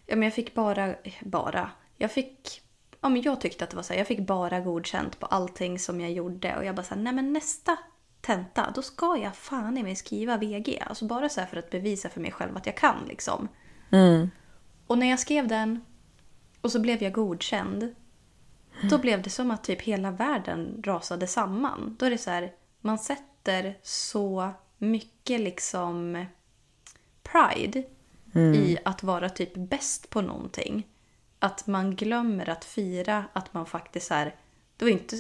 ja, 0.06 0.16
men 0.16 0.24
jag 0.24 0.34
fick 0.34 0.54
bara, 0.54 0.96
bara, 1.22 1.72
jag 1.98 2.12
fick, 2.12 2.62
ja 3.02 3.10
men 3.10 3.22
jag 3.22 3.42
tyckte 3.42 3.64
att 3.64 3.70
det 3.70 3.76
var 3.76 3.84
så 3.84 3.94
här, 3.94 4.00
jag 4.00 4.08
fick 4.08 4.20
bara 4.20 4.60
godkänt 4.60 5.20
på 5.20 5.26
allting 5.26 5.80
som 5.80 6.02
jag 6.02 6.12
gjorde. 6.12 6.58
Och 6.58 6.66
jag 6.66 6.76
bara 6.76 6.84
såhär, 6.84 7.02
nej 7.02 7.14
men 7.14 7.34
nästa 7.34 7.78
tenta, 8.22 8.72
då 8.76 8.82
ska 8.82 9.18
jag 9.18 9.36
fan 9.36 9.78
i 9.78 9.84
mig 9.84 9.96
skriva 9.96 10.38
VG. 10.38 10.84
Alltså 10.88 11.06
bara 11.06 11.30
så 11.30 11.46
för 11.46 11.58
att 11.58 11.70
bevisa 11.70 12.10
för 12.10 12.22
mig 12.22 12.32
själv 12.32 12.58
att 12.58 12.66
jag 12.66 12.78
kan 12.78 13.06
liksom. 13.08 13.48
Mm. 13.92 14.32
Och 14.88 14.98
när 14.98 15.10
jag 15.10 15.20
skrev 15.20 15.48
den 15.48 15.82
och 16.62 16.72
så 16.72 16.80
blev 16.80 17.04
jag 17.04 17.14
godkänd. 17.14 17.96
Då 18.90 18.98
blev 18.98 19.22
det 19.22 19.30
som 19.30 19.52
att 19.52 19.64
typ 19.64 19.82
hela 19.82 20.12
världen 20.12 20.84
rasade 20.86 21.28
samman. 21.28 21.96
Då 22.00 22.06
är 22.06 22.10
det 22.10 22.18
så 22.18 22.30
här, 22.30 22.54
man 22.82 22.98
sätter 22.98 23.78
så 23.84 24.52
mycket 24.78 25.42
liksom 25.42 26.26
pride 27.24 27.84
mm. 28.36 28.54
i 28.54 28.78
att 28.86 29.04
vara 29.04 29.30
typ 29.30 29.54
bäst 29.54 30.10
på 30.10 30.22
någonting. 30.22 30.88
Att 31.40 31.68
man 31.68 31.96
glömmer 31.96 32.50
att 32.50 32.66
fira 32.66 33.26
att 33.34 33.54
man 33.54 33.66
faktiskt 33.66 34.12
är... 34.12 34.36
Det 34.78 34.86
var 34.86 34.92
inte, 34.92 35.16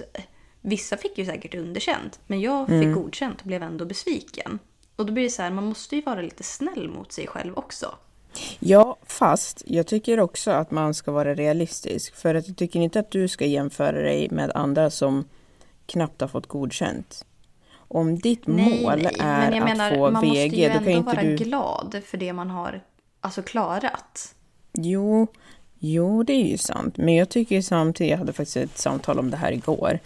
vissa 0.62 0.98
fick 0.98 1.18
ju 1.18 1.26
säkert 1.26 1.56
underkänt, 1.56 2.20
men 2.28 2.42
jag 2.42 2.68
fick 2.68 2.84
mm. 2.84 2.94
godkänt 2.94 3.42
och 3.42 3.48
blev 3.48 3.64
ändå 3.64 3.86
besviken. 3.86 4.60
Och 4.96 5.06
då 5.06 5.14
blir 5.14 5.24
det 5.24 5.30
så 5.30 5.42
här, 5.42 5.52
man 5.52 5.64
måste 5.64 5.96
ju 5.96 6.02
vara 6.02 6.22
lite 6.22 6.44
snäll 6.44 6.90
mot 6.90 7.12
sig 7.12 7.28
själv 7.28 7.58
också. 7.58 7.96
Ja, 8.60 8.98
fast 9.04 9.64
jag 9.66 9.88
tycker 9.88 10.20
också 10.20 10.52
att 10.52 10.72
man 10.72 10.94
ska 10.94 11.12
vara 11.12 11.36
realistisk. 11.36 12.16
För 12.16 12.36
att 12.36 12.48
jag 12.48 12.58
tycker 12.58 12.80
inte 12.80 13.00
att 13.00 13.12
du 13.12 13.28
ska 13.28 13.46
jämföra 13.46 14.02
dig 14.02 14.28
med 14.32 14.52
andra 14.56 14.90
som 14.90 15.26
knappt 15.86 16.22
har 16.22 16.28
fått 16.28 16.48
godkänt. 16.48 17.26
om 17.90 18.20
ditt 18.20 18.48
Nej, 18.48 18.84
mål 18.84 19.00
nej. 19.02 19.16
är 19.20 19.50
Men 19.50 19.54
jag 19.54 19.70
att 19.70 19.78
menar, 19.78 19.96
få 19.96 20.12
man 20.12 20.22
VG, 20.22 20.30
måste 20.30 20.56
ju 20.56 20.68
då 20.68 20.74
kan 20.74 20.78
ändå 20.78 20.92
inte 20.92 21.16
vara 21.16 21.22
du... 21.22 21.36
glad 21.36 22.02
för 22.06 22.18
det 22.18 22.34
man 22.34 22.50
har 22.50 22.82
alltså, 23.22 23.42
klarat. 23.42 24.36
Jo, 24.74 25.28
jo, 25.80 26.24
det 26.24 26.34
är 26.34 26.48
ju 26.48 26.58
sant. 26.58 26.98
Men 26.98 27.16
jag 27.16 27.30
tycker 27.30 27.56
ju 27.56 27.62
samtidigt, 27.62 28.12
jag 28.12 28.18
hade 28.18 28.34
faktiskt 28.34 28.58
ett 28.58 28.78
samtal 28.78 29.20
om 29.20 29.32
det 29.32 29.38
här 29.38 29.52
igår 29.52 30.00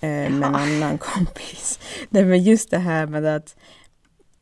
eh, 0.00 0.08
med 0.08 0.28
en 0.28 0.44
annan 0.44 0.98
kompis. 1.14 1.78
Nej, 2.08 2.24
men 2.24 2.42
just 2.42 2.70
det 2.70 2.78
här 2.78 3.06
med 3.06 3.24
att 3.24 3.56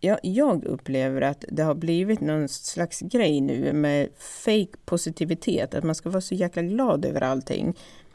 jag, 0.01 0.19
jag 0.23 0.65
upplever 0.65 1.21
att 1.21 1.45
det 1.49 1.63
har 1.63 1.75
blivit 1.75 2.21
någon 2.21 2.49
slags 2.49 3.01
grej 3.01 3.41
nu 3.41 3.73
med 3.73 4.09
fake 4.19 4.77
positivitet, 4.85 5.75
att 5.75 5.85
man 5.85 5.95
ska 5.95 6.11
vara 6.11 6.21
så 6.21 6.35
jäkla 6.35 6.63
glad 6.63 7.05
över 7.05 7.21
allting. 7.21 7.75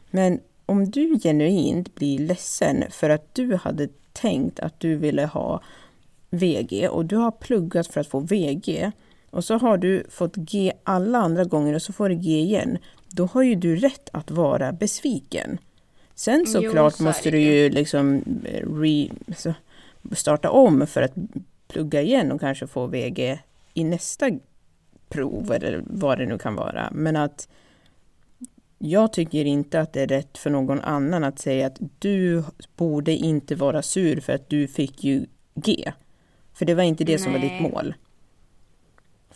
Men 0.10 0.39
om 0.65 0.91
du 0.91 1.19
genuint 1.19 1.95
blir 1.95 2.19
ledsen 2.19 2.84
för 2.89 3.10
att 3.10 3.36
du 3.36 3.56
hade 3.56 3.88
tänkt 4.13 4.60
att 4.60 4.80
du 4.80 4.95
ville 4.95 5.26
ha 5.26 5.62
VG 6.30 6.88
och 6.89 7.06
du 7.06 7.15
har 7.15 7.32
pluggat 7.32 7.88
för 7.88 8.02
att 8.02 8.08
få 8.08 8.19
VG 8.19 8.91
och 9.30 9.44
så 9.44 9.58
har 9.58 9.78
du 9.78 10.04
fått 10.10 10.36
G 10.36 10.74
alla 10.84 11.18
andra 11.18 11.44
gånger 11.44 11.74
och 11.76 11.82
så 11.82 11.94
får 11.94 12.10
du 12.10 12.15
G 12.15 12.39
igen. 12.39 12.78
Då 13.08 13.26
har 13.26 13.42
ju 13.42 13.56
du 13.56 13.76
rätt 13.76 14.10
att 14.13 14.32
vara 14.32 14.72
besviken. 14.72 15.58
Sen 16.15 16.44
Jo, 16.48 16.52
såklart 16.52 16.94
så 16.94 17.04
är 17.04 17.08
måste 17.08 17.32
du 17.32 17.39
ju. 17.39 17.70
liksom 17.70 18.24
eh, 18.46 18.74
re, 18.74 19.10
så, 19.38 19.54
starta 20.12 20.50
om 20.50 20.88
för 20.88 21.02
att 21.02 21.13
plugga 21.68 22.02
igen 22.02 22.32
och 22.32 22.39
kanske 22.39 22.68
få 22.68 22.88
VG 22.88 23.39
i 23.74 23.84
nästa 23.84 24.30
prov 25.10 25.52
eller 25.52 25.84
vad 25.86 26.18
det 26.18 26.26
nu 26.26 26.38
kan 26.38 26.56
vara. 26.56 26.89
Men 26.92 27.15
att 27.15 27.48
jag 28.78 29.13
tycker 29.13 29.46
inte 29.46 29.80
att 29.80 29.94
det 29.94 30.02
är 30.02 30.08
rätt 30.08 30.38
för 30.38 30.50
någon 30.50 30.82
annan 30.82 31.24
att 31.24 31.39
säga 31.39 31.68
att 31.68 31.78
du 32.00 32.44
borde 32.76 33.12
inte 33.12 33.56
vara 33.56 33.82
sur 33.82 34.20
för 34.20 34.34
att 34.34 34.50
du 34.50 34.68
fick 34.68 35.04
ju 35.04 35.26
G. 35.56 35.92
För 36.54 36.65
det 36.65 36.74
var 36.74 36.84
inte 36.84 37.04
det 37.04 37.20
som 37.20 37.34
var 37.34 37.39
ditt 37.39 37.52
Nej. 37.52 37.62
mål. 37.62 37.94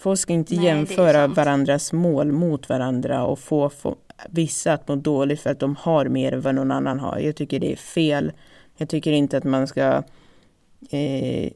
Folk 0.04 0.20
ska 0.20 0.34
inte 0.34 0.56
Nej, 0.56 0.66
jämföra 0.66 1.28
varandras 1.28 1.94
mål 1.94 2.32
mot 2.32 2.70
varandra 2.70 3.26
och 3.26 3.40
få, 3.40 3.70
få 3.70 3.96
vissa 4.30 4.74
att 4.74 4.88
må 4.88 4.96
dåligt 4.96 5.42
för 5.42 5.50
att 5.50 5.60
de 5.60 5.76
har 5.76 6.06
mer 6.06 6.32
än 6.32 6.42
vad 6.42 6.56
någon 6.56 6.72
annan 6.72 7.00
har. 7.00 7.20
Jag 7.20 7.36
tycker 7.36 7.60
det 7.60 7.72
är 7.72 7.76
fel. 7.76 8.32
Jag 8.78 8.90
tycker 8.90 9.12
inte 9.12 9.38
att 9.38 9.44
man 9.44 9.68
ska 9.68 10.04
eh, 10.90 11.52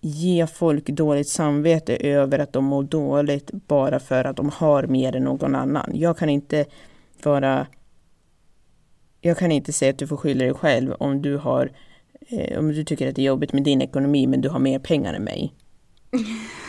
ge 0.00 0.46
folk 0.46 0.86
dåligt 0.86 1.28
samvete 1.28 1.96
över 1.96 2.38
att 2.38 2.52
de 2.52 2.64
mår 2.64 2.82
dåligt 2.82 3.50
bara 3.52 4.00
för 4.00 4.24
att 4.24 4.36
de 4.36 4.48
har 4.48 4.82
mer 4.86 5.16
än 5.16 5.24
någon 5.24 5.54
annan. 5.54 5.90
Jag 5.94 6.18
kan 6.18 6.28
inte 6.28 6.64
vara... 7.22 7.66
Jag 9.20 9.38
kan 9.38 9.52
inte 9.52 9.72
säga 9.72 9.90
att 9.90 9.98
du 9.98 10.06
får 10.06 10.16
skylla 10.16 10.44
dig 10.44 10.54
själv 10.54 10.92
om 10.92 11.22
du 11.22 11.36
har 11.36 11.72
eh, 12.28 12.58
om 12.58 12.68
du 12.68 12.84
tycker 12.84 13.08
att 13.08 13.14
det 13.14 13.22
är 13.22 13.26
jobbigt 13.26 13.52
med 13.52 13.62
din 13.62 13.82
ekonomi 13.82 14.26
men 14.26 14.40
du 14.40 14.48
har 14.48 14.58
mer 14.58 14.78
pengar 14.78 15.14
än 15.14 15.24
mig. 15.24 15.54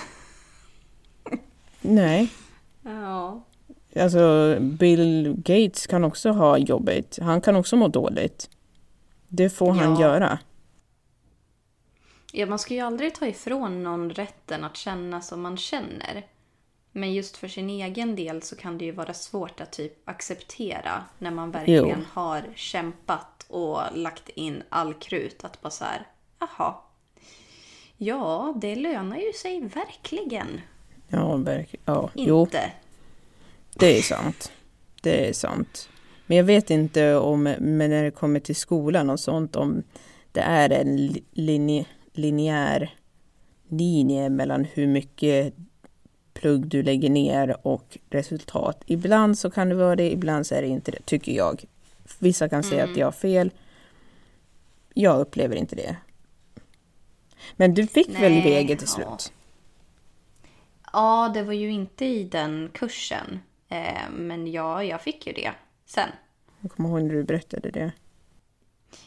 Nej, 1.87 2.29
Ja. 2.81 3.41
alltså 4.01 4.57
Bill 4.61 5.33
Gates 5.37 5.87
kan 5.87 6.03
också 6.03 6.29
ha 6.31 6.57
jobbigt. 6.57 7.19
Han 7.21 7.41
kan 7.41 7.55
också 7.55 7.75
må 7.75 7.87
dåligt. 7.87 8.49
Det 9.27 9.49
får 9.49 9.71
han 9.73 9.93
Ja. 9.95 10.01
göra. 10.01 10.39
Ja, 12.33 12.45
man 12.45 12.59
ska 12.59 12.73
ju 12.73 12.79
aldrig 12.79 13.15
ta 13.15 13.27
ifrån 13.27 13.83
någon 13.83 14.09
rätten 14.09 14.63
att 14.63 14.77
känna 14.77 15.21
som 15.21 15.41
man 15.41 15.57
känner. 15.57 16.25
Men 16.91 17.13
just 17.13 17.37
för 17.37 17.47
sin 17.47 17.69
egen 17.69 18.15
del 18.15 18.41
så 18.41 18.55
kan 18.55 18.77
det 18.77 18.85
ju 18.85 18.91
vara 18.91 19.13
svårt 19.13 19.61
att 19.61 19.71
typ 19.71 20.09
acceptera 20.09 21.03
när 21.17 21.31
man 21.31 21.51
verkligen 21.51 22.05
har 22.13 22.43
kämpat 22.55 23.45
och 23.49 23.79
lagt 23.93 24.29
in 24.29 24.63
all 24.69 24.93
krut. 24.93 25.43
Att 25.43 25.61
bara 25.61 25.69
så 25.69 25.83
här, 25.85 26.07
jaha. 26.39 26.73
Ja, 27.97 28.53
det 28.61 28.75
lönar 28.75 29.17
ju 29.17 29.33
sig 29.33 29.61
verkligen 29.61 30.61
Ja, 31.07 31.35
verkligen. 31.35 31.83
Ja, 31.85 32.09
jo, 32.15 32.41
inte. 32.41 32.71
det 33.75 33.97
är 33.97 34.01
sant. 34.01 34.51
Det 35.01 35.29
är 35.29 35.33
sant. 35.33 35.89
Men 36.27 36.37
jag 36.37 36.43
vet 36.43 36.69
inte 36.69 37.15
om, 37.15 37.43
men 37.43 37.77
när 37.89 38.03
det 38.03 38.11
kommer 38.11 38.39
till 38.39 38.55
skolan 38.55 39.09
och 39.09 39.19
sånt, 39.19 39.55
om 39.55 39.83
det 40.31 40.39
är 40.41 40.69
en 40.69 40.97
li- 41.07 41.23
linje, 41.31 41.85
linjär 42.13 42.95
linje 43.69 44.29
mellan 44.29 44.65
hur 44.65 44.87
mycket 44.87 45.53
plugg 46.33 46.67
du 46.67 46.83
lägger 46.83 47.09
ner 47.09 47.67
och 47.67 47.97
resultat. 48.09 48.83
Ibland 48.85 49.37
så 49.37 49.49
kan 49.49 49.69
det 49.69 49.75
vara 49.75 49.95
det, 49.95 50.11
ibland 50.11 50.47
så 50.47 50.55
är 50.55 50.61
det 50.61 50.67
inte 50.67 50.91
det, 50.91 51.05
tycker 51.05 51.31
jag. 51.31 51.63
Vissa 52.19 52.49
kan 52.49 52.63
säga 52.63 52.83
att 52.83 52.97
jag 52.97 53.07
har 53.07 53.11
fel. 53.11 53.51
Jag 54.93 55.19
upplever 55.19 55.55
inte 55.55 55.75
det. 55.75 55.95
Men 57.55 57.73
du 57.73 57.87
fick 57.87 58.09
väl 58.09 58.31
Nej, 58.31 58.41
VG 58.63 58.75
till 58.77 58.87
slut? 58.87 59.05
Ja, 59.09 59.17
det 61.33 61.43
var 61.43 61.53
ju 61.53 61.71
inte 61.71 62.05
i 62.05 62.23
den 62.23 62.69
kursen. 62.73 63.39
Eh, 63.69 64.09
men 64.11 64.51
ja, 64.51 64.83
jag 64.83 65.01
fick 65.01 65.27
ju 65.27 65.33
det 65.33 65.51
sen. 65.85 66.09
Jag 66.61 66.71
kommer 66.71 66.89
ihåg 66.89 67.01
när 67.01 67.13
du 67.13 67.23
berättade 67.23 67.71
det. 67.71 67.91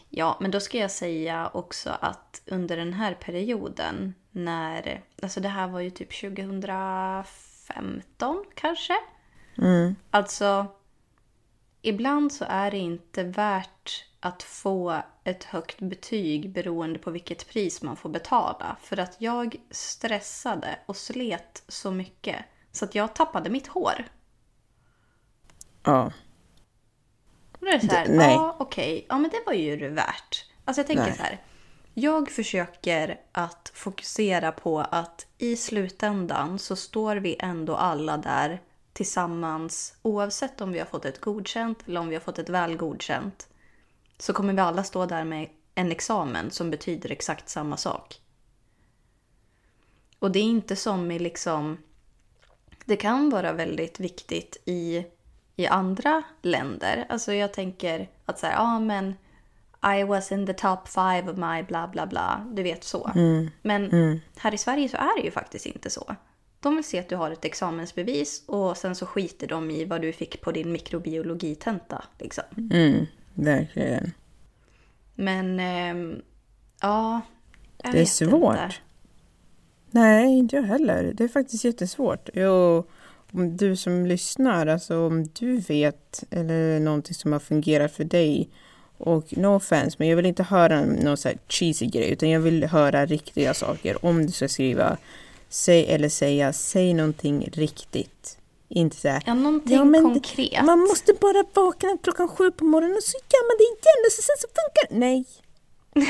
Ja, 0.09 0.37
men 0.41 0.51
då 0.51 0.61
ska 0.61 0.79
jag 0.79 0.91
säga 0.91 1.51
också 1.55 1.91
att 2.01 2.43
under 2.47 2.77
den 2.77 2.93
här 2.93 3.15
perioden 3.15 4.15
när, 4.31 5.03
alltså 5.23 5.41
det 5.41 5.49
här 5.49 5.69
var 5.69 5.81
ju 5.81 5.91
typ 5.91 6.21
2015 6.21 8.45
kanske? 8.55 8.95
Mm. 9.59 9.97
Alltså, 10.11 10.67
ibland 11.83 12.33
så 12.33 12.45
är 12.49 12.71
det 12.71 12.79
inte 12.79 13.25
värt 13.25 14.05
att 14.21 14.43
få 14.43 15.03
ett 15.25 15.45
högt 15.45 15.79
betyg 15.81 16.51
beroende 16.51 16.99
på 16.99 17.11
vilket 17.11 17.49
pris 17.49 17.83
man 17.83 17.97
får 17.97 18.09
betala. 18.09 18.77
För 18.83 18.97
att 19.01 19.17
jag 19.19 19.57
stressade 19.71 20.79
och 20.87 20.97
slet 20.97 21.63
så 21.69 21.91
mycket 21.91 22.45
så 22.73 22.85
att 22.85 22.95
jag 22.95 23.15
tappade 23.15 23.51
mitt 23.51 23.67
hår. 23.67 24.05
Ja. 25.83 26.13
Och 27.53 27.59
då 27.61 27.67
är 27.67 27.73
det 27.79 27.89
så 27.89 27.95
här, 27.95 28.07
Det- 28.07 28.17
nej. 28.17 28.35
ja 28.35 28.57
okej, 28.59 29.07
ja 29.09 29.19
men 29.19 29.31
det 29.31 29.43
var 29.47 29.53
ju 29.53 29.77
det 29.77 29.89
värt. 29.89 30.47
Alltså 30.65 30.81
jag 30.81 30.87
tänker 30.87 31.03
Nej. 31.03 31.17
så 31.17 31.23
här. 31.23 31.41
Jag 31.95 32.31
försöker 32.31 33.21
att 33.33 33.73
fokusera 33.75 34.53
på 34.53 34.81
att 34.81 35.27
i 35.39 35.57
slutändan 35.57 36.59
så 36.59 36.77
står 36.77 37.17
vi 37.17 37.37
ändå 37.39 37.77
alla 37.77 38.17
där 38.17 38.63
tillsammans. 38.93 39.95
Oavsett 40.03 40.61
om 40.61 40.73
vi 40.73 40.79
har 40.79 40.87
fått 40.87 41.05
ett 41.05 41.21
godkänt 41.21 41.79
eller 41.87 42.01
om 42.01 42.09
vi 42.09 42.15
har 42.15 42.21
fått 42.21 42.39
ett 42.39 42.49
väl 42.49 42.77
godkänt. 42.77 43.49
Så 44.21 44.33
kommer 44.33 44.53
vi 44.53 44.61
alla 44.61 44.85
stå 44.85 45.07
där 45.07 45.25
med 45.25 45.49
en 45.75 45.93
examen 45.93 46.51
som 46.51 46.71
betyder 46.71 47.13
exakt 47.13 47.49
samma 47.49 47.77
sak. 47.77 48.21
Och 50.19 50.31
det 50.31 50.39
är 50.39 50.45
inte 50.45 50.77
som 50.77 51.11
i 51.11 51.19
liksom... 51.19 51.79
Det 52.85 52.97
kan 52.97 53.31
vara 53.31 53.53
väldigt 53.53 54.01
viktigt 54.01 54.57
i, 54.65 55.05
i 55.57 55.67
andra 55.67 56.23
länder. 56.43 57.07
Alltså 57.09 57.33
jag 57.33 57.53
tänker 57.53 58.09
att 58.27 58.39
säga, 58.39 58.53
ja 58.53 58.81
men 58.81 59.15
I 59.99 60.05
was 60.05 60.33
in 60.33 60.47
the 60.47 60.55
top 60.55 60.89
five 60.89 61.23
of 61.31 61.37
my 61.37 61.63
bla 61.63 61.89
bla 61.89 62.07
bla. 62.07 62.51
Du 62.53 62.63
vet 62.63 62.85
så. 62.85 63.11
Men 63.63 64.21
här 64.37 64.55
i 64.55 64.59
Sverige 64.59 64.89
så 64.89 64.97
är 64.97 65.17
det 65.17 65.25
ju 65.25 65.31
faktiskt 65.31 65.67
inte 65.67 65.91
så. 65.91 66.17
De 66.61 66.77
vill 66.77 66.85
se 66.85 66.99
att 66.99 67.09
du 67.09 67.17
har 67.17 67.31
ett 67.31 67.45
examensbevis 67.45 68.45
och 68.47 68.77
sen 68.77 68.95
så 68.95 69.07
skiter 69.07 69.47
de 69.47 69.71
i 69.71 69.85
vad 69.85 70.03
du 70.03 70.13
fick 70.13 70.41
på 70.41 70.53
din 70.53 70.73
mikrobiologitenta. 70.73 72.05
Liksom. 72.19 72.45
Mm, 72.73 73.07
verkligen. 73.45 74.13
Men 75.15 75.61
ehm, 75.61 76.23
ja, 76.81 77.21
jag 77.83 77.93
Det 77.93 77.99
är 77.99 78.01
vet 78.01 78.09
svårt. 78.09 78.55
Inte. 78.55 78.75
Nej, 79.91 80.39
inte 80.39 80.57
jag 80.57 80.63
heller. 80.63 81.13
Det 81.15 81.25
är 81.25 81.29
faktiskt 81.29 81.65
jättesvårt. 81.65 82.29
Jo, 82.35 82.85
om 83.33 83.57
du 83.57 83.77
som 83.77 84.07
lyssnar, 84.07 84.67
alltså 84.67 85.07
om 85.07 85.29
du 85.39 85.57
vet 85.59 86.25
eller 86.31 86.81
någonting 86.81 87.15
som 87.15 87.33
har 87.33 87.41
fungerat 87.41 87.93
för 87.93 88.05
dig 88.05 88.49
och 88.99 89.37
no 89.37 89.57
offense, 89.57 89.97
men 89.99 90.09
jag 90.09 90.17
vill 90.17 90.27
inte 90.27 90.43
höra 90.43 90.85
någon 90.85 91.17
så 91.17 91.29
här 91.29 91.39
cheesy 91.49 91.87
grej 91.87 92.11
utan 92.11 92.31
jag 92.31 92.41
vill 92.41 92.65
höra 92.65 93.07
riktiga 93.07 93.55
saker. 93.55 94.05
Om 94.05 94.27
du 94.27 94.33
ska 94.33 94.49
skriva, 94.49 94.97
säg 95.49 95.87
eller 95.87 96.09
säga, 96.09 96.53
säg 96.53 96.95
någonting 96.95 97.49
riktigt. 97.53 98.39
Inte 98.73 98.97
så 98.97 99.09
här, 99.09 99.23
Ja, 99.27 99.35
någonting 99.35 99.77
Ja, 99.77 100.03
konkret. 100.03 100.65
Man 100.65 100.79
måste 100.79 101.13
bara 101.21 101.45
vakna 101.55 101.99
klockan 102.03 102.29
sju 102.29 102.51
på 102.51 102.65
morgonen 102.65 102.97
och 102.97 103.03
så 103.03 103.19
gör 103.19 103.49
man 103.49 103.57
det 103.59 103.65
igen 103.65 104.07
och 104.07 104.13
så, 104.13 104.23
sen 104.23 104.37
så 104.39 104.49
funkar 104.49 104.95
det. 104.95 104.99
Nej, 104.99 105.25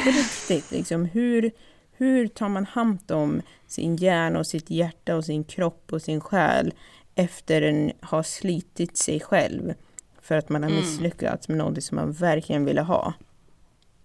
på 0.05 0.11
riktigt 0.11 0.71
liksom. 0.71 1.05
Hur, 1.05 1.51
hur 1.93 2.29
tar 2.29 2.49
man 2.49 2.67
hand 2.67 3.11
om 3.11 3.43
sin 3.67 3.97
hjärna 3.97 4.39
och 4.39 4.47
sitt 4.47 4.71
hjärta 4.71 5.17
och 5.17 5.25
sin 5.25 5.45
kropp 5.45 5.93
och 5.93 6.03
sin 6.03 6.21
själ 6.21 6.75
efter 7.15 7.63
en 7.63 7.93
har 8.01 8.23
slitit 8.23 8.97
sig 8.97 9.21
själv 9.21 9.75
för 10.23 10.37
att 10.37 10.49
man 10.49 10.63
har 10.63 10.71
misslyckats 10.71 11.49
med 11.49 11.59
något 11.59 11.85
som 11.85 11.97
man 11.97 12.13
verkligen 12.13 12.65
ville 12.65 12.83
ha. 12.83 13.13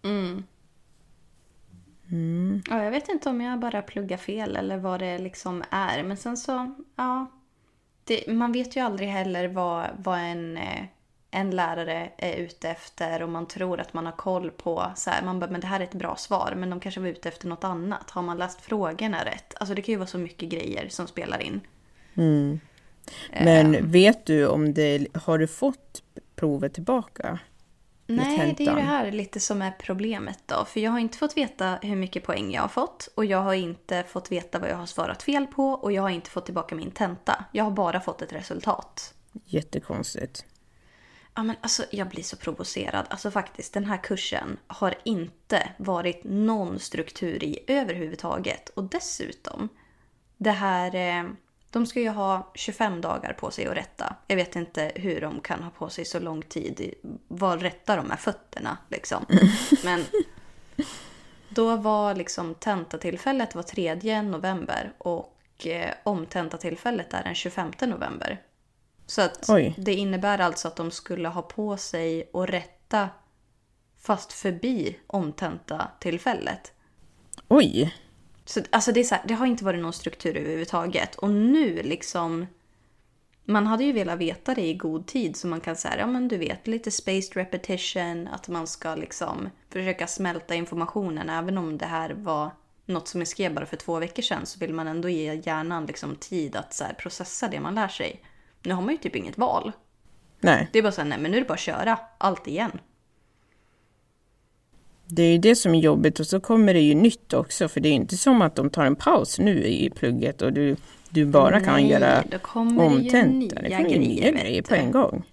Mm. 0.04 0.44
Mm. 2.12 2.62
Ja, 2.70 2.84
jag 2.84 2.92
vet 2.92 3.10
inte 3.10 3.30
om 3.30 3.42
jag 3.42 3.60
bara 3.60 3.82
pluggar 3.82 4.18
fel 4.18 4.56
eller 4.56 4.78
vad 4.78 5.00
det 5.00 5.18
liksom 5.18 5.64
är. 5.70 6.04
Men 6.04 6.18
sen 6.18 6.38
så, 6.38 6.76
ja. 6.96 7.28
Det, 8.08 8.28
man 8.28 8.52
vet 8.52 8.76
ju 8.76 8.80
aldrig 8.80 9.10
heller 9.10 9.48
vad, 9.48 9.86
vad 9.98 10.20
en, 10.20 10.58
eh, 10.58 10.84
en 11.32 11.52
lärare 11.52 12.10
är 12.18 12.36
ute 12.36 12.70
efter 12.70 13.24
och 13.24 13.30
man 13.30 13.48
tror 13.48 13.80
att 13.80 13.94
man 13.94 14.06
har 14.06 14.14
koll 14.14 14.52
på 14.52 14.92
så 14.96 15.10
här, 15.10 15.26
man 15.26 15.40
bara, 15.40 15.52
men 15.52 15.62
det 15.62 15.68
här 15.68 15.80
är 15.80 15.84
ett 15.84 15.94
bra 15.94 16.16
svar, 16.16 16.54
men 16.58 16.70
de 16.70 16.80
kanske 16.80 17.02
var 17.02 17.08
ute 17.08 17.30
efter 17.30 17.48
något 17.48 17.64
annat. 17.64 18.12
Har 18.12 18.22
man 18.22 18.38
läst 18.38 18.62
frågorna 18.62 19.26
rätt? 19.26 19.54
Alltså 19.58 19.76
det 19.76 19.82
kan 19.82 19.94
ju 19.94 19.98
vara 19.98 20.08
så 20.08 20.18
mycket 20.18 20.50
grejer 20.50 20.90
som 20.90 21.08
spelar 21.08 21.42
in. 21.42 21.62
Mm. 22.16 22.60
Men 23.44 23.76
um, 23.76 23.92
vet 23.92 24.26
du 24.26 24.48
om 24.48 24.74
det, 24.74 25.08
har 25.14 25.38
du 25.38 25.48
fått 25.48 26.04
provet 26.36 26.74
tillbaka? 26.74 27.40
Nej, 28.08 28.56
det 28.58 28.66
är 28.66 28.76
det 28.76 28.82
här 28.82 29.12
lite 29.12 29.40
som 29.40 29.62
är 29.62 29.72
problemet 29.72 30.40
då. 30.46 30.66
För 30.66 30.80
jag 30.80 30.92
har 30.92 31.00
inte 31.00 31.18
fått 31.18 31.38
veta 31.38 31.80
hur 31.82 31.96
mycket 31.96 32.24
poäng 32.24 32.52
jag 32.52 32.62
har 32.62 32.68
fått 32.70 33.10
och 33.16 33.26
jag 33.26 33.42
har 33.42 33.54
inte 33.54 34.04
fått 34.04 34.32
veta 34.32 34.60
vad 34.60 34.70
jag 34.70 34.76
har 34.76 34.86
svarat 34.86 35.24
fel 35.24 35.48
på 35.48 35.70
och 35.70 35.92
jag 35.92 36.02
har 36.02 36.10
inte 36.10 36.30
fått 36.30 36.46
tillbaka 36.46 36.76
min 36.76 36.92
tenta. 36.92 37.46
Jag 37.52 37.64
har 37.64 37.72
bara 37.72 38.00
fått 38.00 38.22
ett 38.22 38.34
resultat. 38.34 39.14
Jättekonstigt. 39.46 40.46
Ja, 41.36 41.44
men 41.44 41.56
alltså, 41.62 41.84
jag 41.92 42.10
blir 42.10 42.24
så 42.24 42.38
provocerad. 42.38 43.06
Alltså 43.10 43.32
faktiskt, 43.32 43.74
den 43.74 43.86
här 43.86 44.04
kursen 44.04 44.58
har 44.68 44.96
inte 45.04 45.70
varit 45.78 46.22
någon 46.24 46.80
struktur 46.80 47.44
i 47.44 47.60
överhuvudtaget. 47.68 48.70
Och 48.70 48.84
dessutom, 48.84 49.70
det 50.38 50.52
här... 50.52 50.96
Eh, 50.96 51.30
de 51.76 51.86
ska 51.86 52.00
ju 52.00 52.10
ha 52.10 52.52
25 52.54 53.02
dagar 53.02 53.34
på 53.34 53.52
sig 53.52 53.68
att 53.68 53.78
rätta. 53.78 54.16
Jag 54.28 54.36
vet 54.36 54.56
inte 54.56 54.92
hur 54.96 55.22
de 55.22 55.40
kan 55.40 55.64
ha 55.64 55.70
på 55.70 55.90
sig 55.90 56.06
så 56.06 56.20
lång 56.20 56.42
tid. 56.42 56.94
Vad 57.28 57.62
rättar 57.62 57.98
de 57.98 58.08
med 58.08 58.20
fötterna 58.20 58.78
liksom? 58.90 59.26
Men 59.84 60.06
då 61.50 61.76
var 61.76 62.16
liksom 62.16 62.56
tentatillfället 62.56 63.56
var 63.56 63.64
3 63.64 64.22
november 64.22 64.94
och 64.98 65.68
eh, 65.68 65.94
omtentatillfället 66.04 67.14
är 67.14 67.24
den 67.24 67.36
25 67.36 67.72
november. 67.82 68.42
Så 69.06 69.22
att 69.22 69.50
det 69.78 69.94
innebär 69.94 70.40
alltså 70.40 70.68
att 70.68 70.76
de 70.76 70.92
skulle 70.92 71.28
ha 71.28 71.42
på 71.42 71.78
sig 71.78 72.30
och 72.34 72.48
rätta 72.48 73.10
fast 74.00 74.34
förbi 74.34 75.00
omtenta 75.08 75.88
tillfället. 76.00 76.74
Oj! 77.48 77.94
Så 78.46 78.62
alltså 78.70 78.92
det, 78.92 79.00
är 79.00 79.04
så 79.04 79.16
här, 79.16 79.24
det 79.28 79.34
har 79.34 79.46
inte 79.46 79.66
varit 79.66 79.82
någon 79.82 79.94
struktur 79.94 80.38
överhuvudtaget. 80.38 81.16
Och 81.16 81.30
nu 81.30 81.84
liksom... 81.84 82.48
Man 83.48 83.68
hade 83.68 83.84
ju 83.84 83.92
velat 83.92 84.20
veta 84.20 84.54
det 84.54 84.62
i 84.62 84.74
god 84.74 85.08
tid 85.08 85.36
så 85.36 85.48
man 85.48 85.62
kan 85.62 85.76
säga, 85.76 85.98
ja 85.98 86.08
men 86.08 86.28
du 86.28 86.38
vet, 86.38 86.68
lite 86.68 86.92
spaced 86.92 87.34
repetition, 87.34 88.28
att 88.28 88.48
man 88.48 88.68
ska 88.68 88.96
liksom 88.96 89.50
försöka 89.70 90.08
smälta 90.08 90.56
informationen. 90.56 91.30
Även 91.30 91.58
om 91.58 91.78
det 91.78 91.86
här 91.86 92.10
var 92.10 92.52
något 92.86 93.08
som 93.08 93.22
jag 93.22 93.28
skrev 93.28 93.54
bara 93.54 93.66
för 93.66 93.78
två 93.78 94.00
veckor 94.00 94.24
sedan 94.24 94.46
så 94.46 94.60
vill 94.60 94.74
man 94.74 94.88
ändå 94.88 95.10
ge 95.10 95.34
hjärnan 95.34 95.86
liksom 95.86 96.16
tid 96.16 96.56
att 96.56 96.74
så 96.74 96.86
processa 96.98 97.48
det 97.48 97.60
man 97.60 97.76
lär 97.76 97.88
sig. 97.88 98.24
Nu 98.64 98.74
har 98.74 98.82
man 98.82 98.92
ju 98.92 98.98
typ 98.98 99.16
inget 99.16 99.38
val. 99.38 99.72
Nej. 100.40 100.70
Det 100.74 100.80
är 100.80 100.84
bara 100.84 100.92
så 100.92 101.02
här, 101.02 101.10
nej 101.10 101.20
men 101.20 101.32
nu 101.32 101.38
är 101.38 101.42
det 101.42 101.48
bara 101.48 101.54
att 101.54 101.60
köra 101.60 102.00
allt 102.18 102.48
igen. 102.48 102.80
Det 105.08 105.24
är 105.24 105.32
ju 105.32 105.38
det 105.38 105.56
som 105.56 105.76
är 105.76 105.80
jobbigt 105.80 106.20
och 106.20 106.28
så 106.28 106.40
kommer 106.40 106.74
det 106.74 106.80
ju 106.80 106.96
nytt 106.96 107.34
också 107.34 107.68
för 107.68 107.80
det 107.80 107.90
är 107.90 107.94
inte 107.94 108.18
som 108.18 108.42
att 108.42 108.56
de 108.56 108.70
tar 108.70 108.86
en 108.86 108.96
paus 108.96 109.40
nu 109.40 109.64
i 109.64 109.90
plugget 109.90 110.42
och 110.42 110.54
du, 110.54 110.76
du 111.10 111.26
bara 111.26 111.60
kan 111.60 111.74
nej, 111.74 111.90
göra 111.90 112.24
då 112.32 112.40
kommer 112.40 112.86
omtenta. 112.86 113.62
Det 113.62 113.70
kommer 113.70 113.90
ju 113.90 114.00
nya 114.00 114.32
grejer 114.32 114.62
på 114.62 114.76
en 114.76 114.92
gång. 114.92 115.24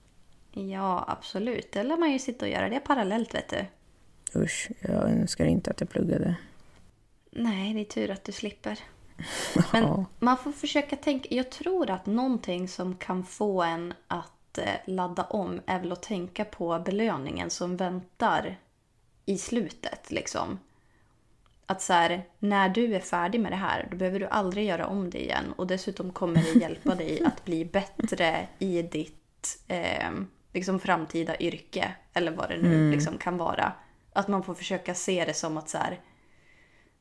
Ja, 0.53 1.05
absolut. 1.09 1.73
Det 1.73 1.83
lär 1.83 1.97
man 1.97 2.13
ju 2.13 2.19
sitta 2.19 2.45
och 2.45 2.51
göra 2.51 2.69
det 2.69 2.81
parallellt, 2.81 3.35
vet 3.35 3.49
du. 3.49 3.67
Usch, 4.41 4.71
jag 4.81 5.11
önskar 5.11 5.45
inte 5.45 5.71
att 5.71 5.81
jag 5.81 5.91
pluggade. 5.91 6.35
Nej, 7.31 7.75
det 7.75 7.81
är 7.81 7.85
tur 7.85 8.11
att 8.11 8.25
du 8.25 8.33
slipper. 8.33 8.79
Men 9.73 10.05
man 10.19 10.39
får 10.39 10.53
försöka 10.53 10.97
tänka. 10.97 11.35
Jag 11.35 11.51
tror 11.51 11.91
att 11.91 12.07
någonting 12.07 12.69
som 12.69 12.97
kan 12.97 13.25
få 13.25 13.63
en 13.63 13.95
att 14.07 14.59
eh, 14.59 14.65
ladda 14.87 15.23
om 15.23 15.61
är 15.67 15.81
väl 15.81 15.93
att 15.93 16.03
tänka 16.03 16.45
på 16.45 16.83
belöningen 16.85 17.51
som 17.51 17.77
väntar 17.77 18.57
i 19.27 19.39
slutet. 19.39 20.11
Liksom. 20.11 20.59
Att 21.67 21.83
så 21.83 21.93
här, 21.93 22.25
när 22.39 22.69
du 22.69 22.95
är 22.95 23.01
färdig 23.01 23.41
med 23.41 23.53
det 23.53 23.57
här, 23.57 23.89
då 23.91 23.97
behöver 23.97 24.21
du 24.21 24.27
aldrig 24.27 24.67
göra 24.67 24.87
om 24.87 25.11
det 25.11 25.23
igen. 25.23 25.53
Och 25.57 25.67
dessutom 25.67 26.13
kommer 26.13 26.43
det 26.43 26.61
hjälpa 26.61 26.95
dig 26.95 27.25
att 27.25 27.45
bli 27.45 27.65
bättre 27.65 28.49
i 28.59 28.83
ditt 28.83 29.59
eh, 29.69 30.11
liksom 30.53 30.81
framtida 30.81 31.37
yrke. 31.41 31.95
Eller 32.13 32.33
vad 32.33 32.49
det 32.49 32.57
nu 32.57 32.75
mm. 32.75 32.91
liksom 32.91 33.19
kan 33.19 33.37
vara. 33.37 33.73
Att 34.13 34.29
man 34.29 34.43
får 34.43 34.55
försöka 34.55 34.95
se 34.95 35.25
det 35.25 35.35
som 35.35 35.57
att 35.57 35.69
så 35.69 35.79
här, 35.79 36.01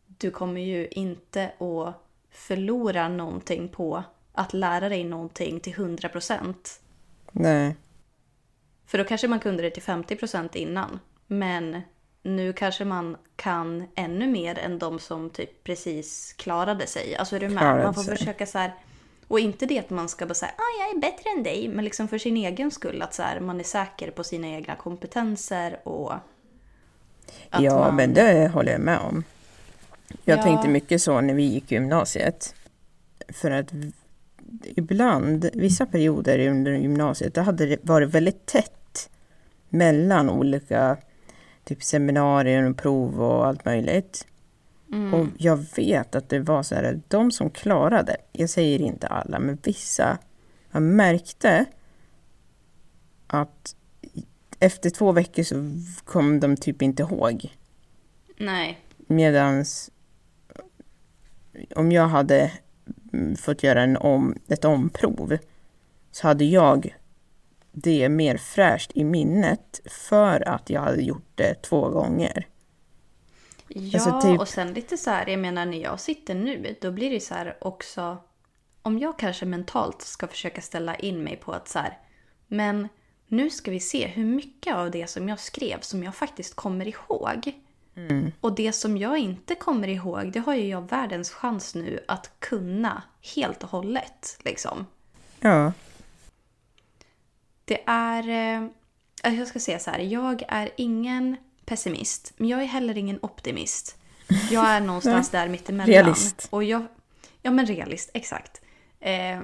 du 0.06 0.32
kommer 0.32 0.62
ju 0.62 0.88
inte 0.88 1.46
att 1.46 1.96
förlora 2.32 3.10
någonting 3.10 3.70
på 3.70 4.04
att 4.34 4.54
lära 4.54 4.90
dig 4.90 5.04
någonting 5.04 5.60
till 5.60 5.74
100%. 5.74 6.56
Nej. 7.32 7.76
För 8.86 8.98
då 8.98 9.04
kanske 9.04 9.28
man 9.28 9.40
kunde 9.40 9.64
det 9.64 9.70
till 9.70 9.84
50% 9.84 10.58
innan. 10.58 11.00
Men 11.28 11.82
nu 12.24 12.54
kanske 12.54 12.86
man 12.86 13.18
kan 13.36 13.88
ännu 13.96 14.28
mer 14.28 14.60
än 14.60 14.80
de 14.80 15.00
som 15.00 15.30
typ 15.30 15.64
precis 15.64 16.34
klarade 16.34 16.88
sig. 16.88 17.16
Alltså 17.16 17.36
är 17.36 17.40
du 17.40 17.50
med? 17.50 17.58
Klarade 17.58 17.84
man 17.84 17.94
får 17.94 18.04
sig. 18.04 18.18
försöka 18.18 18.46
så 18.46 18.58
här. 18.58 18.74
Och 19.28 19.40
inte 19.40 19.66
det 19.66 19.80
att 19.80 19.90
man 19.90 20.10
ska 20.10 20.26
bara 20.26 20.34
säga 20.34 20.52
ah, 20.58 20.84
jag 20.84 20.98
är 20.98 21.02
bättre 21.02 21.30
än 21.38 21.44
dig. 21.44 21.68
Men 21.68 21.86
liksom 21.86 22.08
för 22.08 22.18
sin 22.18 22.38
egen 22.38 22.72
skull. 22.72 23.02
Att 23.02 23.14
så 23.14 23.24
här, 23.24 23.40
man 23.40 23.60
är 23.60 23.64
säker 23.64 24.12
på 24.12 24.24
sina 24.24 24.48
egna 24.48 24.76
kompetenser 24.76 25.80
och... 25.84 26.14
ja, 27.52 27.80
man... 27.80 27.96
men 27.96 28.14
det 28.14 28.48
håller 28.48 28.72
jag 28.72 28.82
med 28.82 29.00
om. 29.00 29.24
Jag 30.24 30.40
ja. 30.40 30.44
tänkte 30.44 30.68
mycket 30.68 31.02
så 31.02 31.22
när 31.22 31.34
vi 31.34 31.44
gick 31.44 31.72
gymnasiet. 31.72 32.56
För 33.30 33.52
att 33.52 33.72
ibland, 34.64 35.50
vissa 35.54 35.86
perioder 35.86 36.48
under 36.48 36.72
gymnasiet, 36.72 37.34
det 37.34 37.42
hade 37.42 37.78
varit 37.82 38.10
väldigt 38.10 38.46
tätt 38.46 39.10
mellan 39.70 40.30
olika 40.30 40.98
typ 41.64 41.84
seminarier 41.84 42.70
och 42.70 42.78
prov 42.78 43.22
och 43.22 43.48
allt 43.48 43.66
möjligt. 43.66 44.28
Mm. 44.92 45.14
Och 45.14 45.28
jag 45.38 45.66
vet 45.76 46.16
att 46.16 46.30
det 46.30 46.40
var 46.40 46.64
så 46.64 46.76
här, 46.76 47.02
de 47.08 47.32
som 47.32 47.50
klarade, 47.50 48.18
jag 48.32 48.50
säger 48.50 48.82
inte 48.82 49.08
alla, 49.08 49.40
men 49.40 49.58
vissa, 49.64 50.18
jag 50.72 50.82
märkte 50.82 51.66
att 53.28 53.76
efter 54.60 54.90
två 54.90 55.12
veckor 55.12 55.44
så 55.44 55.56
kom 56.06 56.40
de 56.40 56.58
typ 56.58 56.82
inte 56.82 57.04
ihåg. 57.04 57.56
Nej. 58.38 58.80
Medans 59.08 59.92
om 61.76 61.92
jag 61.92 62.08
hade 62.08 62.52
fått 63.38 63.64
göra 63.64 63.82
en 63.82 63.98
om, 63.98 64.36
ett 64.48 64.66
omprov 64.66 65.38
så 66.12 66.28
hade 66.28 66.46
jag 66.46 66.96
det 67.72 68.10
mer 68.10 68.38
fräscht 68.38 68.92
i 68.94 69.04
minnet 69.04 69.82
för 69.86 70.48
att 70.48 70.70
jag 70.70 70.82
hade 70.82 71.02
gjort 71.02 71.32
det 71.36 71.62
två 71.62 71.90
gånger. 71.90 72.48
Ja, 73.68 74.00
alltså 74.00 74.22
typ... 74.22 74.40
och 74.40 74.48
sen 74.48 74.74
lite 74.74 74.98
så 74.98 75.10
här, 75.10 75.28
jag 75.28 75.40
menar 75.40 75.66
när 75.66 75.78
jag 75.78 76.00
sitter 76.00 76.36
nu, 76.36 76.76
då 76.82 76.92
blir 76.92 77.10
det 77.10 77.20
så 77.20 77.34
här 77.34 77.58
också, 77.62 78.18
om 78.82 79.00
jag 79.00 79.20
kanske 79.20 79.46
mentalt 79.46 80.02
ska 80.02 80.28
försöka 80.28 80.62
ställa 80.62 80.96
in 80.96 81.24
mig 81.24 81.36
på 81.36 81.52
att 81.52 81.68
så 81.68 81.80
här, 81.80 81.98
men 82.48 82.88
nu 83.28 83.50
ska 83.50 83.72
vi 83.72 83.80
se 83.80 84.08
hur 84.08 84.26
mycket 84.26 84.76
av 84.76 84.92
det 84.92 85.08
som 85.08 85.30
jag 85.30 85.40
skrev 85.40 85.80
som 85.80 86.04
jag 86.04 86.16
faktiskt 86.16 86.56
kommer 86.56 86.88
ihåg. 86.88 87.54
Mm. 87.96 88.32
Och 88.42 88.56
det 88.56 88.74
som 88.74 88.98
jag 88.98 89.18
inte 89.18 89.56
kommer 89.56 89.88
ihåg, 89.88 90.32
det 90.32 90.40
har 90.40 90.56
ju 90.56 90.68
jag 90.68 90.90
världens 90.90 91.30
chans 91.30 91.76
nu 91.76 92.00
att 92.08 92.32
kunna 92.40 93.04
helt 93.36 93.64
och 93.64 93.70
hållet. 93.70 94.38
Liksom. 94.44 94.86
Ja. 95.40 95.72
Det 97.72 97.84
är... 97.86 98.30
Eh, 99.24 99.34
jag 99.34 99.48
ska 99.48 99.60
säga 99.60 99.80
så 99.80 99.92
här, 99.92 100.00
jag 100.00 100.44
är 100.48 100.70
ingen 100.76 101.38
pessimist, 101.66 102.34
men 102.38 102.50
jag 102.50 102.62
är 102.62 102.66
heller 102.66 102.98
ingen 102.98 103.20
optimist. 103.22 103.98
Jag 104.52 104.70
är 104.70 104.82
någonstans 104.82 105.30
där 105.32 105.48
mittemellan. 105.48 105.94
Realist. 105.94 106.48
Och 106.50 106.64
jag, 106.64 106.86
ja, 107.42 107.52
men 107.52 107.66
realist, 107.66 108.12
exakt. 108.14 108.62
Eh, 109.00 109.42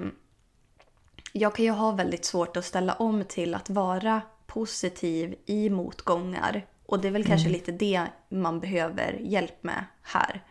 jag 1.31 1.55
kan 1.55 1.65
ju 1.65 1.71
ha 1.71 1.91
väldigt 1.91 2.25
svårt 2.25 2.57
att 2.57 2.65
ställa 2.65 2.93
om 2.93 3.23
till 3.23 3.53
att 3.55 3.69
vara 3.69 4.21
positiv 4.47 5.35
i 5.45 5.69
motgångar 5.69 6.65
och 6.85 6.99
det 6.99 7.07
är 7.07 7.11
väl 7.11 7.21
mm. 7.21 7.29
kanske 7.29 7.49
lite 7.49 7.71
det 7.71 8.05
man 8.29 8.59
behöver 8.59 9.13
hjälp 9.21 9.63
med 9.63 9.83
här. 10.01 10.43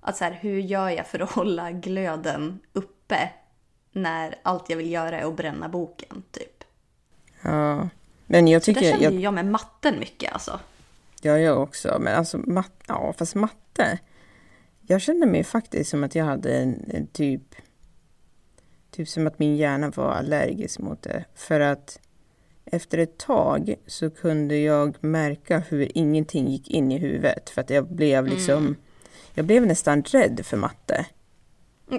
Att 0.00 0.16
så 0.16 0.24
här, 0.24 0.32
hur 0.32 0.60
gör 0.60 0.90
jag 0.90 1.06
för 1.06 1.20
att 1.20 1.30
hålla 1.34 1.70
glöden 1.70 2.60
uppe 2.72 3.30
när 3.92 4.34
allt 4.42 4.70
jag 4.70 4.76
vill 4.76 4.90
göra 4.90 5.20
är 5.20 5.28
att 5.28 5.36
bränna 5.36 5.68
boken, 5.68 6.22
typ. 6.30 6.53
Ja, 7.44 7.88
men 8.26 8.48
jag 8.48 8.62
tycker... 8.62 8.80
Där 8.80 8.90
känner 8.90 9.04
jag, 9.04 9.14
jag 9.14 9.34
med 9.34 9.46
matten 9.46 9.98
mycket 9.98 10.32
alltså. 10.32 10.60
Ja, 11.22 11.38
jag 11.38 11.62
också. 11.62 11.96
Men 12.00 12.14
alltså, 12.14 12.38
mat, 12.38 12.72
ja, 12.86 13.14
fast 13.18 13.34
matte. 13.34 13.98
Jag 14.86 15.00
kände 15.00 15.26
mig 15.26 15.44
faktiskt 15.44 15.90
som 15.90 16.04
att 16.04 16.14
jag 16.14 16.24
hade 16.24 16.56
en, 16.56 16.90
en 16.90 17.06
typ... 17.06 17.54
Typ 18.90 19.08
som 19.08 19.26
att 19.26 19.38
min 19.38 19.56
hjärna 19.56 19.90
var 19.90 20.12
allergisk 20.12 20.78
mot 20.78 21.02
det. 21.02 21.24
För 21.34 21.60
att 21.60 22.00
efter 22.64 22.98
ett 22.98 23.18
tag 23.18 23.74
så 23.86 24.10
kunde 24.10 24.56
jag 24.56 24.96
märka 25.00 25.58
hur 25.58 25.98
ingenting 25.98 26.48
gick 26.48 26.70
in 26.70 26.92
i 26.92 26.98
huvudet 26.98 27.50
för 27.50 27.60
att 27.60 27.70
jag 27.70 27.86
blev 27.86 28.26
liksom 28.26 28.58
mm. 28.58 28.76
Jag 29.34 29.46
blev 29.46 29.66
nästan 29.66 30.02
rädd 30.02 30.40
för 30.44 30.56
matte. 30.56 31.06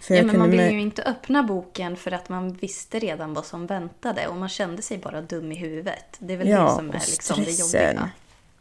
För 0.00 0.14
Ja, 0.14 0.22
men 0.22 0.38
man 0.38 0.50
ville 0.50 0.70
ju 0.70 0.80
inte 0.80 1.02
öppna 1.02 1.42
boken 1.42 1.96
för 1.96 2.12
att 2.12 2.28
man 2.28 2.52
visste 2.52 2.98
redan 2.98 3.34
vad 3.34 3.46
som 3.46 3.66
väntade 3.66 4.26
och 4.26 4.36
man 4.36 4.48
kände 4.48 4.82
sig 4.82 4.98
bara 4.98 5.22
dum 5.22 5.52
i 5.52 5.54
huvudet. 5.54 6.16
Det 6.18 6.34
är 6.34 6.38
väl 6.38 6.46
det 6.46 6.52
Ja, 6.52 6.76
som 6.76 6.88
är 6.88 6.92
liksom 6.92 7.44
det 7.44 7.58
jobbiga. 7.58 8.10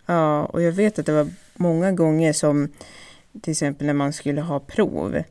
Ja, 0.05 0.45
och 0.45 0.61
jag 0.61 0.71
vet 0.71 0.99
att 0.99 1.05
det 1.05 1.11
var 1.11 1.27
många 1.53 1.91
gånger 1.91 2.33
som 2.33 2.69
till 3.41 3.51
exempel 3.51 3.87
när 3.87 3.93
man 3.93 4.13
skulle 4.13 4.41
ha 4.41 4.59
prov. 4.59 5.23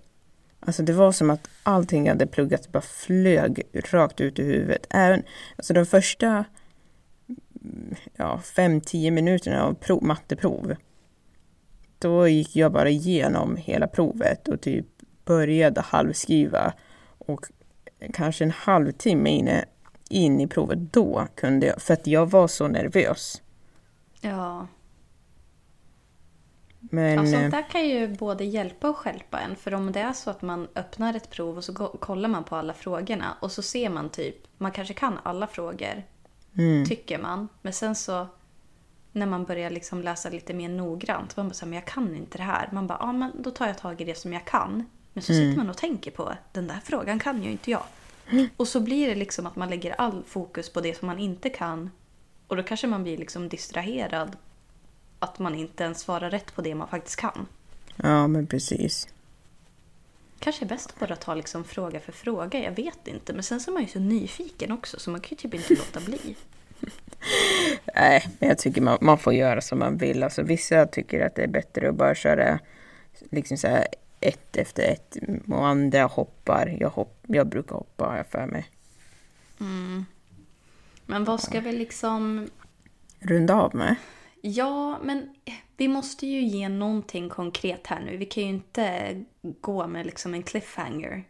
Alltså 0.60 0.82
det 0.82 0.92
var 0.92 1.12
som 1.12 1.30
att 1.30 1.48
allting 1.62 2.06
jag 2.06 2.12
hade 2.12 2.26
pluggat 2.26 2.68
bara 2.72 2.80
flög 2.80 3.62
rakt 3.72 4.20
ut 4.20 4.38
i 4.38 4.42
huvudet. 4.42 4.86
Även, 4.90 5.22
alltså 5.56 5.72
de 5.72 5.86
första 5.86 6.44
ja, 8.16 8.40
fem, 8.40 8.80
tio 8.80 9.10
minuterna 9.10 9.62
av 9.62 9.74
prov, 9.74 10.02
matteprov. 10.04 10.76
Då 11.98 12.28
gick 12.28 12.56
jag 12.56 12.72
bara 12.72 12.88
igenom 12.88 13.56
hela 13.56 13.86
provet 13.86 14.48
och 14.48 14.60
typ 14.60 14.86
började 15.28 15.80
halvskriva. 15.80 16.72
Och 17.18 17.46
kanske 18.12 18.44
en 18.44 18.50
halvtimme 18.50 19.30
inne, 19.30 19.64
in 20.10 20.40
i 20.40 20.46
provet, 20.46 20.78
då 20.78 21.26
kunde 21.34 21.66
jag, 21.66 21.82
för 21.82 21.94
att 21.94 22.06
jag 22.06 22.30
var 22.30 22.48
så 22.48 22.68
nervös. 22.68 23.42
Ja. 24.20 24.66
Men, 26.80 27.14
Ja, 27.14 27.24
eh, 27.24 27.40
sånt 27.40 27.50
där 27.50 27.70
kan 27.70 27.88
ju 27.88 28.08
både 28.08 28.44
hjälpa 28.44 28.88
och 28.88 28.96
stjälpa 28.96 29.40
en. 29.40 29.56
För 29.56 29.74
om 29.74 29.92
det 29.92 30.00
är 30.00 30.12
så 30.12 30.30
att 30.30 30.42
man 30.42 30.68
öppnar 30.74 31.14
ett 31.14 31.30
prov 31.30 31.56
och 31.56 31.64
så 31.64 31.74
kollar 31.74 32.28
man 32.28 32.44
på 32.44 32.56
alla 32.56 32.72
frågorna 32.72 33.36
och 33.40 33.52
så 33.52 33.62
ser 33.62 33.90
man 33.90 34.08
typ, 34.08 34.36
man 34.58 34.72
kanske 34.72 34.94
kan 34.94 35.18
alla 35.22 35.46
frågor, 35.46 36.02
mm, 36.58 36.86
tycker 36.86 37.18
man. 37.18 37.48
Men 37.62 37.72
sen 37.72 37.94
så 37.94 38.26
när 39.12 39.26
man 39.26 39.44
börjar 39.44 39.70
liksom 39.70 40.02
läsa 40.02 40.30
lite 40.30 40.54
mer 40.54 40.68
noggrant, 40.68 41.36
man 41.36 41.48
bara 41.48 41.54
så 41.54 41.64
här, 41.64 41.70
men 41.70 41.78
jag 41.78 41.86
kan 41.86 42.16
inte 42.16 42.38
det 42.38 42.44
här. 42.44 42.68
Man 42.72 42.86
bara, 42.86 42.98
ja 43.00 43.12
men 43.12 43.42
då 43.42 43.50
tar 43.50 43.66
jag 43.66 43.78
tag 43.78 44.00
i 44.00 44.04
det 44.04 44.18
som 44.18 44.32
jag 44.32 44.44
kan. 44.44 44.84
Men 45.18 45.22
så 45.22 45.32
sitter 45.32 45.56
man 45.56 45.70
och 45.70 45.76
tänker 45.76 46.10
på, 46.10 46.34
den 46.52 46.66
där 46.66 46.80
frågan 46.84 47.18
kan 47.18 47.42
ju 47.42 47.50
inte 47.50 47.70
jag. 47.70 47.82
Och 48.56 48.68
så 48.68 48.80
blir 48.80 49.08
det 49.08 49.14
liksom 49.14 49.46
att 49.46 49.56
man 49.56 49.70
lägger 49.70 50.00
all 50.00 50.22
fokus 50.26 50.72
på 50.72 50.80
det 50.80 50.98
som 50.98 51.06
man 51.06 51.18
inte 51.18 51.50
kan. 51.50 51.90
Och 52.46 52.56
då 52.56 52.62
kanske 52.62 52.86
man 52.86 53.02
blir 53.02 53.18
liksom 53.18 53.48
distraherad. 53.48 54.36
Att 55.18 55.38
man 55.38 55.54
inte 55.54 55.84
ens 55.84 56.00
svarar 56.00 56.30
rätt 56.30 56.54
på 56.54 56.62
det 56.62 56.74
man 56.74 56.88
faktiskt 56.88 57.16
kan. 57.16 57.46
ja, 57.96 58.26
men 58.26 58.46
precis. 58.46 59.08
Kanske 60.38 60.64
är 60.64 60.68
bäst 60.68 60.90
att 60.90 61.00
bara 61.00 61.16
ta 61.16 61.34
liksom 61.34 61.64
fråga 61.64 62.00
för 62.00 62.12
fråga, 62.12 62.58
jag 62.64 62.72
vet 62.72 63.08
inte. 63.08 63.32
Men 63.32 63.42
sen 63.42 63.60
så 63.60 63.70
är 63.70 63.72
man 63.72 63.82
ju 63.82 63.88
så 63.88 63.98
nyfiken 63.98 64.72
också 64.72 65.00
så 65.00 65.10
man 65.10 65.20
kan 65.20 65.28
ju 65.30 65.36
typ 65.36 65.54
inte 65.54 65.74
låta 65.74 66.00
bli. 66.00 66.36
Nej, 67.94 68.28
men 68.38 68.48
jag 68.48 68.58
tycker 68.58 68.80
man, 68.80 68.98
man 69.00 69.18
får 69.18 69.34
göra 69.34 69.60
som 69.60 69.78
man 69.78 69.96
vill. 69.96 70.22
Alltså, 70.22 70.42
vissa 70.42 70.86
tycker 70.86 71.26
att 71.26 71.34
det 71.34 71.42
är 71.42 71.48
bättre 71.48 71.88
att 71.88 71.94
bara 71.94 72.14
köra 72.14 72.58
liksom 73.30 73.56
så 73.56 73.68
här 73.68 73.86
ett 74.20 74.56
efter 74.56 74.82
ett 74.82 75.16
och 75.48 75.66
andra 75.66 76.04
hoppar. 76.04 76.76
Jag, 76.80 76.90
hopp, 76.90 77.24
jag 77.26 77.48
brukar 77.48 77.74
hoppa 77.74 78.04
har 78.04 78.16
jag 78.16 78.26
för 78.26 78.46
mig. 78.46 78.66
Men 81.06 81.24
vad 81.24 81.40
ska 81.40 81.60
vi 81.60 81.72
liksom... 81.72 82.48
Runda 83.18 83.54
av 83.54 83.74
med. 83.74 83.94
Ja, 84.40 84.98
men 85.02 85.34
vi 85.76 85.88
måste 85.88 86.26
ju 86.26 86.40
ge 86.40 86.68
någonting 86.68 87.28
konkret 87.28 87.86
här 87.86 88.00
nu. 88.00 88.16
Vi 88.16 88.26
kan 88.26 88.42
ju 88.42 88.48
inte 88.48 89.24
gå 89.60 89.86
med 89.86 90.06
liksom 90.06 90.34
en 90.34 90.42
cliffhanger. 90.42 91.24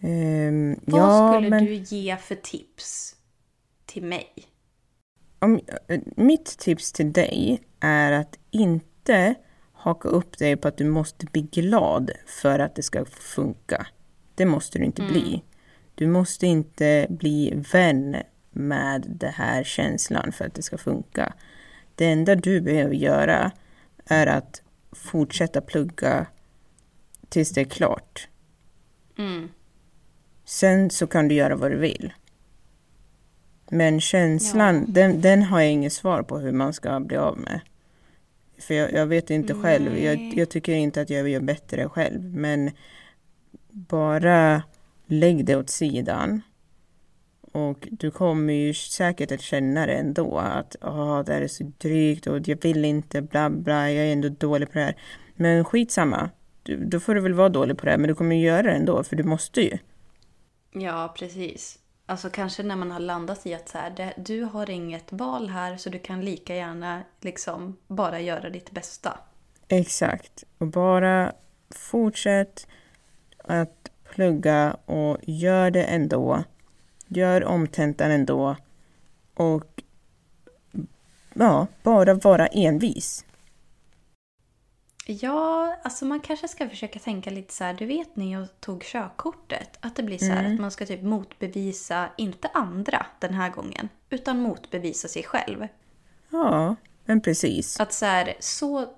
Ehm, 0.00 0.80
Vad 0.84 1.00
ja, 1.00 1.32
skulle 1.32 1.50
men 1.50 1.64
du 1.64 1.74
ge 1.74 2.16
för 2.16 2.34
tips 2.34 3.16
till 3.86 4.02
mig? 4.02 4.34
om, 5.44 5.60
eh, 5.88 6.00
mitt 6.16 6.58
tips 6.58 6.92
till 6.92 7.12
dig 7.12 7.60
är 7.80 8.12
att 8.12 8.38
inte 8.50 9.34
haka 9.84 10.08
upp 10.08 10.38
dig 10.38 10.56
på 10.56 10.68
att 10.68 10.76
du 10.76 10.84
måste 10.84 11.26
bli 11.26 11.42
glad 11.42 12.10
för 12.26 12.58
att 12.58 12.74
det 12.74 12.82
ska 12.82 13.04
funka. 13.04 13.86
Det 14.34 14.46
måste 14.46 14.78
du 14.78 14.84
inte 14.84 15.02
bli. 15.02 15.42
Du 15.94 16.06
måste 16.06 16.46
inte 16.46 17.06
bli 17.10 17.64
vän 17.72 18.16
med 18.50 19.04
den 19.08 19.32
här 19.32 19.64
känslan 19.64 20.32
för 20.32 20.44
att 20.44 20.54
det 20.54 20.62
ska 20.62 20.78
funka. 20.78 21.34
Det 21.94 22.06
enda 22.06 22.34
du 22.34 22.60
behöver 22.60 22.94
göra 22.94 23.50
är 24.04 24.26
att 24.26 24.62
fortsätta 24.92 25.60
plugga 25.60 26.26
tills 27.28 27.50
det 27.50 27.60
är 27.60 27.64
klart. 27.64 28.28
Mm. 29.18 29.48
Sen 30.44 30.90
så 30.90 31.06
kan 31.06 31.28
du 31.28 31.34
göra 31.34 31.56
vad 31.56 31.70
du 31.70 31.76
vill. 31.76 32.12
Men 33.70 34.00
känslan, 34.00 34.84
den, 34.88 35.20
den 35.20 35.42
har 35.42 35.60
jag 35.60 35.70
inget 35.70 35.92
svar 35.92 36.22
på 36.22 36.38
hur 36.38 36.52
man 36.52 36.72
ska 36.72 37.00
bli 37.00 37.16
av 37.16 37.38
med. 37.38 37.60
För 38.58 38.74
jag, 38.74 38.92
jag 38.92 39.06
vet 39.06 39.30
inte 39.30 39.54
själv. 39.54 39.98
Jag, 39.98 40.32
jag 40.36 40.48
tycker 40.48 40.72
inte 40.72 41.00
att 41.00 41.10
jag 41.10 41.28
gör 41.28 41.40
bättre 41.40 41.88
själv. 41.88 42.22
Men 42.22 42.70
bara 43.70 44.62
lägg 45.06 45.44
det 45.44 45.56
åt 45.56 45.70
sidan. 45.70 46.40
Och 47.52 47.88
du 47.90 48.10
kommer 48.10 48.52
ju 48.52 48.74
säkert 48.74 49.32
att 49.32 49.40
känna 49.40 49.86
det 49.86 49.92
ändå. 49.92 50.38
Att 50.38 50.76
ah, 50.80 51.22
det 51.22 51.32
här 51.32 51.42
är 51.42 51.48
så 51.48 51.72
drygt 51.78 52.26
och 52.26 52.48
jag 52.48 52.62
vill 52.62 52.84
inte, 52.84 53.22
bla 53.22 53.50
bla, 53.50 53.90
jag 53.90 54.06
är 54.06 54.12
ändå 54.12 54.28
dålig 54.28 54.72
på 54.72 54.78
det 54.78 54.84
här. 54.84 54.96
Men 55.34 55.64
skitsamma. 55.64 56.30
Du, 56.62 56.84
då 56.84 57.00
får 57.00 57.14
du 57.14 57.20
väl 57.20 57.34
vara 57.34 57.48
dålig 57.48 57.78
på 57.78 57.84
det 57.84 57.90
här, 57.90 57.98
men 57.98 58.08
du 58.08 58.14
kommer 58.14 58.36
ju 58.36 58.42
göra 58.42 58.62
det 58.62 58.72
ändå, 58.72 59.02
för 59.02 59.16
du 59.16 59.22
måste 59.22 59.60
ju. 59.60 59.78
Ja, 60.72 61.14
precis. 61.18 61.78
Alltså 62.06 62.30
kanske 62.30 62.62
när 62.62 62.76
man 62.76 62.90
har 62.90 63.00
landat 63.00 63.46
i 63.46 63.54
att 63.54 63.68
så 63.68 63.78
här, 63.78 63.90
det, 63.90 64.14
du 64.16 64.42
har 64.42 64.70
inget 64.70 65.12
val 65.12 65.48
här 65.48 65.76
så 65.76 65.90
du 65.90 65.98
kan 65.98 66.20
lika 66.20 66.54
gärna 66.54 67.02
liksom 67.20 67.76
bara 67.86 68.20
göra 68.20 68.50
ditt 68.50 68.70
bästa. 68.70 69.18
Exakt. 69.68 70.44
Och 70.58 70.66
bara 70.66 71.32
fortsätt 71.70 72.66
att 73.38 73.90
plugga 74.14 74.76
och 74.84 75.18
gör 75.22 75.70
det 75.70 75.84
ändå. 75.84 76.44
Gör 77.08 77.44
omtentan 77.44 78.10
ändå. 78.10 78.56
Och 79.34 79.82
ja, 81.34 81.66
bara 81.82 82.14
vara 82.14 82.46
envis. 82.46 83.24
Ja, 85.06 85.76
alltså 85.82 86.04
man 86.04 86.20
kanske 86.20 86.48
ska 86.48 86.68
försöka 86.68 86.98
tänka 86.98 87.30
lite 87.30 87.54
så 87.54 87.64
här, 87.64 87.74
du 87.74 87.86
vet 87.86 88.16
när 88.16 88.32
jag 88.32 88.60
tog 88.60 88.82
körkortet, 88.82 89.78
att 89.80 89.96
det 89.96 90.02
blir 90.02 90.18
så 90.18 90.32
här 90.32 90.54
att 90.54 90.60
man 90.60 90.70
ska 90.70 90.86
typ 90.86 91.02
motbevisa, 91.02 92.08
inte 92.18 92.48
andra 92.48 93.06
den 93.18 93.34
här 93.34 93.50
gången, 93.50 93.88
utan 94.10 94.40
motbevisa 94.40 95.08
sig 95.08 95.22
själv. 95.22 95.68
Ja, 96.30 96.76
men 97.04 97.20
precis. 97.20 97.80
Att 97.80 97.92
så 97.92 98.06
här, 98.06 98.34
så 98.40 98.94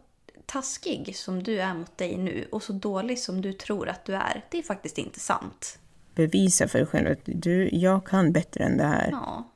taskig 0.46 1.16
som 1.16 1.42
du 1.42 1.60
är 1.60 1.74
mot 1.74 1.98
dig 1.98 2.16
nu 2.16 2.48
och 2.52 2.62
så 2.62 2.72
dålig 2.72 3.18
som 3.18 3.42
du 3.42 3.52
tror 3.52 3.88
att 3.88 4.04
du 4.04 4.14
är, 4.14 4.44
det 4.50 4.58
är 4.58 4.62
faktiskt 4.62 4.98
inte 4.98 5.20
sant. 5.20 5.78
Bevisa 6.14 6.68
för 6.68 6.78
dig 6.78 6.86
själv 6.86 7.10
att 7.12 7.20
du, 7.24 7.68
jag 7.72 8.06
kan 8.06 8.32
bättre 8.32 8.64
än 8.64 8.76
det 8.76 8.84
här. 8.84 9.08
Ja. 9.10 9.52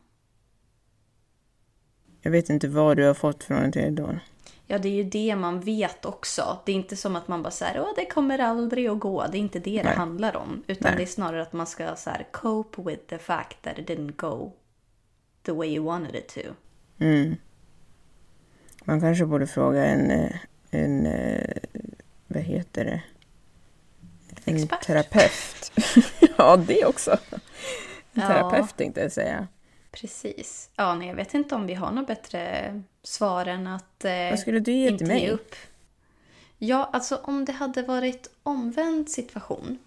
Jag 2.23 2.31
vet 2.31 2.51
inte 2.51 2.69
vad 2.69 2.97
du 2.97 3.07
har 3.07 3.15
fått 3.15 3.45
från 3.45 3.71
det 3.71 3.91
då. 3.91 4.15
Ja, 4.71 4.79
det 4.79 4.89
är 4.89 4.93
ju 4.93 5.05
det 5.05 5.37
man 5.37 5.61
vet 5.61 6.05
också. 6.05 6.59
Det 6.65 6.73
är 6.73 6.77
inte 6.77 6.97
som 6.97 7.17
att 7.17 7.29
man 7.29 7.43
bara 7.43 7.51
säger 7.51 7.81
åh 7.81 7.89
det 7.97 8.07
kommer 8.07 8.39
aldrig 8.39 8.87
att 8.89 9.01
gå. 9.01 9.27
Det 9.27 9.39
är 9.39 9.41
inte 9.41 9.59
det 9.59 9.77
det 9.77 9.83
Nej. 9.83 9.97
handlar 9.97 10.37
om. 10.37 10.63
Utan 10.67 10.91
Nej. 10.91 10.97
det 10.97 11.03
är 11.03 11.07
snarare 11.07 11.43
att 11.43 11.53
man 11.53 11.67
ska 11.67 11.97
så 11.97 12.11
här, 12.11 12.27
cope 12.31 12.83
with 12.83 13.03
the 13.07 13.19
fact 13.19 13.63
that 13.63 13.79
it 13.79 13.89
didn't 13.89 14.17
go 14.17 14.53
the 15.43 15.53
way 15.53 15.69
you 15.75 15.85
wanted 15.85 16.15
it 16.15 16.29
to. 16.29 16.41
Mm. 16.99 17.37
Man 18.85 19.01
kanske 19.01 19.27
borde 19.27 19.47
fråga 19.47 19.85
en, 19.85 20.11
eh, 20.11 20.37
en 20.71 21.07
eh, 21.07 21.57
vad 22.27 22.43
heter 22.43 22.85
det? 22.85 23.03
En 24.45 24.57
Expert. 24.57 24.83
terapeut. 24.83 25.73
ja, 26.39 26.57
det 26.57 26.85
också. 26.85 27.11
En 27.31 27.41
Ja. 28.13 28.27
terapeut 28.27 28.77
tänkte 28.77 29.01
jag 29.01 29.13
säga. 29.13 29.47
Precis. 29.93 30.71
Ja, 30.77 30.95
nej, 30.95 31.09
jag 31.09 31.15
vet 31.15 31.35
inte 31.35 31.55
om 31.55 31.67
vi 31.67 31.75
har 31.75 31.91
något 31.91 32.07
bättre 32.07 32.83
svar 33.03 33.47
än 33.47 33.67
att 33.67 34.05
eh, 34.05 34.31
Vad 34.31 34.39
skulle 34.39 34.61
du 34.61 34.73
ge 34.73 34.89
inte 34.89 34.99
till 34.99 35.07
mig? 35.07 35.23
ge 35.23 35.31
upp. 35.31 35.55
Ja, 36.59 36.91
alltså 36.93 37.17
om 37.17 37.45
det 37.45 37.53
hade 37.53 37.83
varit 37.83 38.31
omvänd 38.43 39.11
situation 39.11 39.79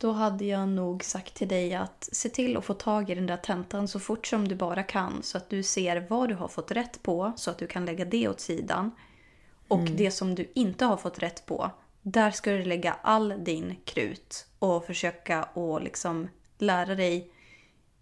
då 0.00 0.12
hade 0.12 0.44
jag 0.44 0.68
nog 0.68 1.04
sagt 1.04 1.34
till 1.34 1.48
dig 1.48 1.74
att 1.74 2.08
se 2.12 2.28
till 2.28 2.56
att 2.56 2.64
få 2.64 2.74
tag 2.74 3.10
i 3.10 3.14
den 3.14 3.26
där 3.26 3.36
tentan 3.36 3.88
så 3.88 4.00
fort 4.00 4.26
som 4.26 4.48
du 4.48 4.54
bara 4.54 4.82
kan 4.82 5.22
så 5.22 5.38
att 5.38 5.50
du 5.50 5.62
ser 5.62 6.06
vad 6.10 6.28
du 6.28 6.34
har 6.34 6.48
fått 6.48 6.70
rätt 6.70 7.02
på 7.02 7.32
så 7.36 7.50
att 7.50 7.58
du 7.58 7.66
kan 7.66 7.84
lägga 7.84 8.04
det 8.04 8.28
åt 8.28 8.40
sidan. 8.40 8.90
Och 9.68 9.80
det 9.80 10.10
som 10.10 10.34
du 10.34 10.50
inte 10.54 10.84
har 10.84 10.96
fått 10.96 11.18
rätt 11.18 11.46
på, 11.46 11.70
där 12.02 12.30
ska 12.30 12.50
du 12.50 12.64
lägga 12.64 12.96
all 13.02 13.34
din 13.44 13.76
krut 13.84 14.46
och 14.58 14.86
försöka 14.86 15.42
att 15.42 15.82
liksom 15.82 16.28
lära 16.58 16.94
dig 16.94 17.30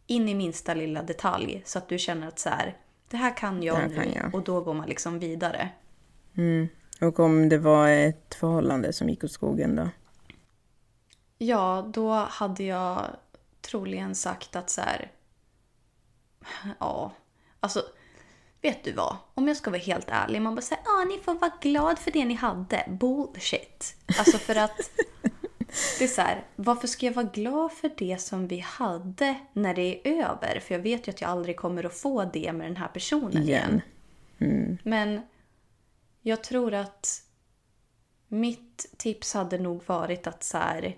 in 0.07 0.29
i 0.29 0.35
minsta 0.35 0.75
lilla 0.75 1.03
detalj 1.03 1.63
så 1.65 1.79
att 1.79 1.89
du 1.89 1.99
känner 1.99 2.29
att 2.29 2.39
så 2.39 2.49
här, 2.49 2.77
det 3.09 3.17
här 3.17 3.37
kan 3.37 3.63
jag 3.63 3.75
här 3.75 3.89
nu 3.89 3.95
kan 3.95 4.13
jag. 4.13 4.35
och 4.35 4.43
då 4.43 4.61
går 4.61 4.75
man 4.75 4.89
liksom 4.89 5.19
vidare. 5.19 5.69
Mm. 6.37 6.69
Och 7.01 7.21
om 7.21 7.49
det 7.49 7.59
var 7.59 7.89
ett 7.89 8.35
förhållande 8.35 8.93
som 8.93 9.09
gick 9.09 9.25
åt 9.25 9.33
skogen 9.33 9.77
då? 9.77 9.89
Ja, 11.39 11.91
då 11.95 12.13
hade 12.13 12.65
jag 12.65 13.05
troligen 13.61 14.15
sagt 14.15 14.57
att 14.57 14.71
så 14.71 14.81
här, 14.81 15.11
ja, 16.81 17.13
alltså 17.61 17.83
vet 18.63 18.85
du 18.85 18.93
vad? 18.93 19.17
Om 19.35 19.49
jag 19.49 19.57
ska 19.57 19.71
vara 19.71 19.81
helt 19.81 20.09
ärlig, 20.09 20.43
man 20.43 20.55
bara 20.55 20.63
säger 20.63 20.83
ja, 20.85 21.05
ni 21.09 21.19
får 21.19 21.35
vara 21.35 21.53
glad 21.61 21.99
för 21.99 22.11
det 22.11 22.25
ni 22.25 22.35
hade. 22.35 22.85
Bullshit. 22.89 23.97
Alltså 24.19 24.39
för 24.39 24.57
att 24.57 24.91
Det 25.99 26.05
är 26.05 26.09
så 26.09 26.21
här, 26.21 26.45
varför 26.57 26.89
ska 26.89 27.07
jag 27.07 27.13
vara 27.13 27.27
glad 27.27 27.73
för 27.73 27.91
det 27.97 28.21
som 28.21 28.47
vi 28.47 28.59
hade 28.59 29.39
när 29.53 29.75
det 29.75 30.09
är 30.09 30.23
över? 30.23 30.61
För 30.61 30.75
jag 30.75 30.83
vet 30.83 31.09
ju 31.09 31.11
att 31.11 31.21
jag 31.21 31.31
aldrig 31.31 31.57
kommer 31.57 31.87
att 31.87 31.95
få 31.95 32.25
det 32.25 32.53
med 32.53 32.67
den 32.67 32.77
här 32.77 32.89
personen 32.89 33.43
igen. 33.43 33.83
igen. 34.39 34.79
Men 34.83 35.21
jag 36.23 36.45
tror 36.45 36.75
att 36.75 37.23
mitt 38.29 38.95
tips 38.97 39.35
hade 39.35 39.59
nog 39.59 39.83
varit 39.87 40.27
att 40.27 40.43
så 40.43 40.59
här, 40.59 40.97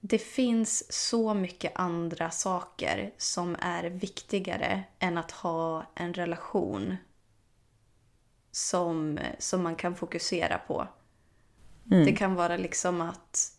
det 0.00 0.18
finns 0.18 0.92
så 0.92 1.34
mycket 1.34 1.72
andra 1.74 2.30
saker 2.30 3.12
som 3.16 3.56
är 3.60 3.84
viktigare 3.84 4.82
än 4.98 5.18
att 5.18 5.30
ha 5.30 5.86
en 5.94 6.14
relation 6.14 6.96
som, 8.50 9.18
som 9.38 9.62
man 9.62 9.76
kan 9.76 9.96
fokusera 9.96 10.58
på. 10.58 10.88
Det 11.90 12.12
kan 12.12 12.34
vara 12.34 12.56
liksom 12.56 13.00
att, 13.00 13.52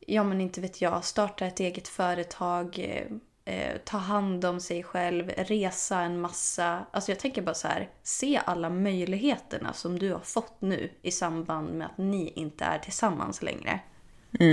ja 0.00 0.24
men 0.24 0.40
inte 0.40 0.60
vet 0.60 0.80
jag, 0.80 1.04
starta 1.04 1.46
ett 1.46 1.60
eget 1.60 1.88
företag, 1.88 2.78
eh, 2.78 3.54
eh, 3.54 3.76
ta 3.84 3.98
hand 3.98 4.44
om 4.44 4.60
sig 4.60 4.82
själv, 4.82 5.28
resa 5.36 6.00
en 6.00 6.20
massa. 6.20 6.86
Alltså 6.90 7.10
jag 7.10 7.18
tänker 7.18 7.42
bara 7.42 7.54
så 7.54 7.68
här, 7.68 7.90
se 8.02 8.40
alla 8.46 8.70
möjligheterna 8.70 9.72
som 9.72 9.98
du 9.98 10.12
har 10.12 10.20
fått 10.20 10.60
nu 10.60 10.90
i 11.02 11.10
samband 11.10 11.74
med 11.74 11.86
att 11.86 11.98
ni 11.98 12.32
inte 12.36 12.64
är 12.64 12.78
tillsammans 12.78 13.42
längre. 13.42 13.80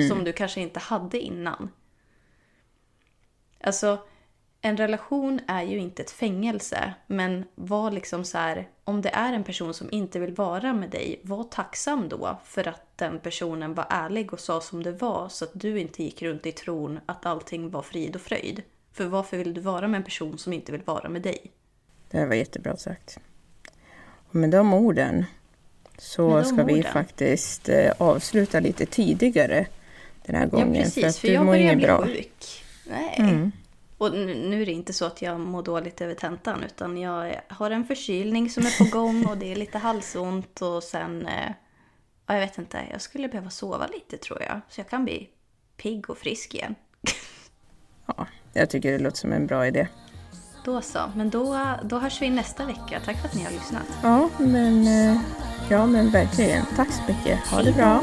Som 0.09 0.24
du 0.24 0.34
kanske 0.34 0.62
inte 0.62 0.80
hade 0.80 1.20
innan. 1.20 1.70
Alltså, 3.64 3.99
en 4.62 4.78
relation 4.78 5.39
är 5.47 5.64
ju 5.64 5.78
inte 5.78 6.01
ett 6.01 6.12
fängelse, 6.12 6.93
men 7.07 7.45
var 7.55 7.91
liksom 7.91 8.26
så 8.26 8.38
här, 8.38 8.70
om 8.84 9.01
det 9.01 9.09
är 9.09 9.34
en 9.34 9.43
person 9.43 9.74
som 9.74 9.89
inte 9.91 10.20
vill 10.20 10.34
vara 10.34 10.74
med 10.74 10.89
dig, 10.89 11.20
var 11.24 11.43
tacksam 11.43 12.09
då 12.09 12.39
för 12.45 12.68
att 12.68 12.97
den 12.97 13.20
personen 13.20 13.74
var 13.74 13.86
ärlig 13.89 14.34
och 14.34 14.39
sa 14.39 14.62
som 14.62 14.84
det 14.84 14.91
var 14.91 15.30
så 15.30 15.45
att 15.45 15.51
du 15.53 15.80
inte 15.80 16.03
gick 16.03 16.22
runt 16.22 16.45
i 16.45 16.51
tron 16.51 16.99
att 17.05 17.26
allting 17.26 17.70
var 17.70 17.82
frid 17.82 18.16
och 18.16 18.22
fröjd. 18.22 18.62
För 18.93 19.05
varför 19.05 19.38
vill 19.38 19.53
du 19.53 19.62
vara 19.62 19.88
med 19.88 19.97
en 19.97 20.03
person 20.03 20.38
som 20.38 20.53
inte 20.53 20.72
vill 20.72 20.82
vara 20.86 21.09
med 21.09 21.22
dig? 21.22 21.51
Det 22.12 22.18
här 22.18 22.28
var 22.28 22.36
jättebra 22.36 22.78
sagt. 22.78 23.20
Och 24.30 24.36
med 24.36 24.49
de 24.49 24.74
orden 24.74 25.26
så 25.97 26.38
de 26.38 26.45
ska 26.45 26.64
vi 26.64 26.80
orden. 26.80 26.93
faktiskt 26.93 27.70
eh, 27.70 27.91
avsluta 27.97 28.59
lite 28.59 28.86
tidigare 28.86 29.68
den 30.26 30.36
här 30.36 30.45
gången. 30.45 30.74
ja, 30.76 30.82
precis, 30.82 31.01
för 31.01 31.07
att 31.07 31.18
för 31.18 31.28
jag 31.28 31.45
börjar 31.45 31.76
bli 31.76 31.86
bra. 31.86 32.05
sjuk. 32.05 32.64
Nej. 32.89 33.51
Och 34.01 34.11
nu, 34.11 34.61
är 34.61 34.65
det 34.65 34.71
inte 34.71 34.93
så 34.93 35.05
att 35.05 35.21
jag 35.21 35.39
mår 35.39 35.63
dåligt 35.63 36.01
över 36.01 36.13
tentan, 36.13 36.63
utan 36.63 36.97
jag 36.97 37.41
har 37.47 37.71
en 37.71 37.85
förkylning 37.85 38.49
som 38.49 38.65
är 38.65 38.77
på 38.77 38.97
gång 38.97 39.25
och 39.25 39.37
det 39.37 39.51
är 39.51 39.55
lite 39.55 39.77
halsont 39.77 40.61
och 40.61 40.83
sen... 40.83 41.27
Eh, 41.27 41.51
ja, 42.27 42.33
jag 42.33 42.39
vet 42.39 42.57
inte, 42.57 42.87
jag 42.91 43.01
skulle 43.01 43.27
behöva 43.27 43.49
sova 43.49 43.87
lite 43.87 44.17
tror 44.17 44.41
jag. 44.41 44.61
Så 44.69 44.79
jag 44.79 44.89
kan 44.89 45.03
bli 45.03 45.29
pigg 45.77 46.09
och 46.09 46.17
frisk 46.17 46.53
igen. 46.53 46.75
Ja, 48.05 48.27
jag 48.53 48.69
tycker 48.69 48.91
det 48.91 48.99
låter 48.99 49.17
som 49.17 49.33
en 49.33 49.47
bra 49.47 49.67
idé. 49.67 49.87
Då 50.65 50.81
så, 50.81 51.11
men 51.15 51.29
då, 51.29 51.75
då 51.83 51.99
hörs 51.99 52.21
vi 52.21 52.29
nästa 52.29 52.65
vecka. 52.65 53.01
Tack 53.05 53.21
för 53.21 53.27
att 53.27 53.35
ni 53.35 53.43
har 53.43 53.51
lyssnat. 53.51 53.87
Ja, 54.03 54.29
men, 54.39 54.87
eh, 54.87 55.21
ja, 55.69 55.85
men 55.85 56.11
verkligen. 56.11 56.65
Tack 56.75 56.91
så 56.91 57.01
mycket. 57.07 57.39
Ha 57.39 57.61
det 57.61 57.71
bra. 57.71 57.99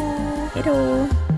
Hej 0.54 0.62
då! 0.64 1.37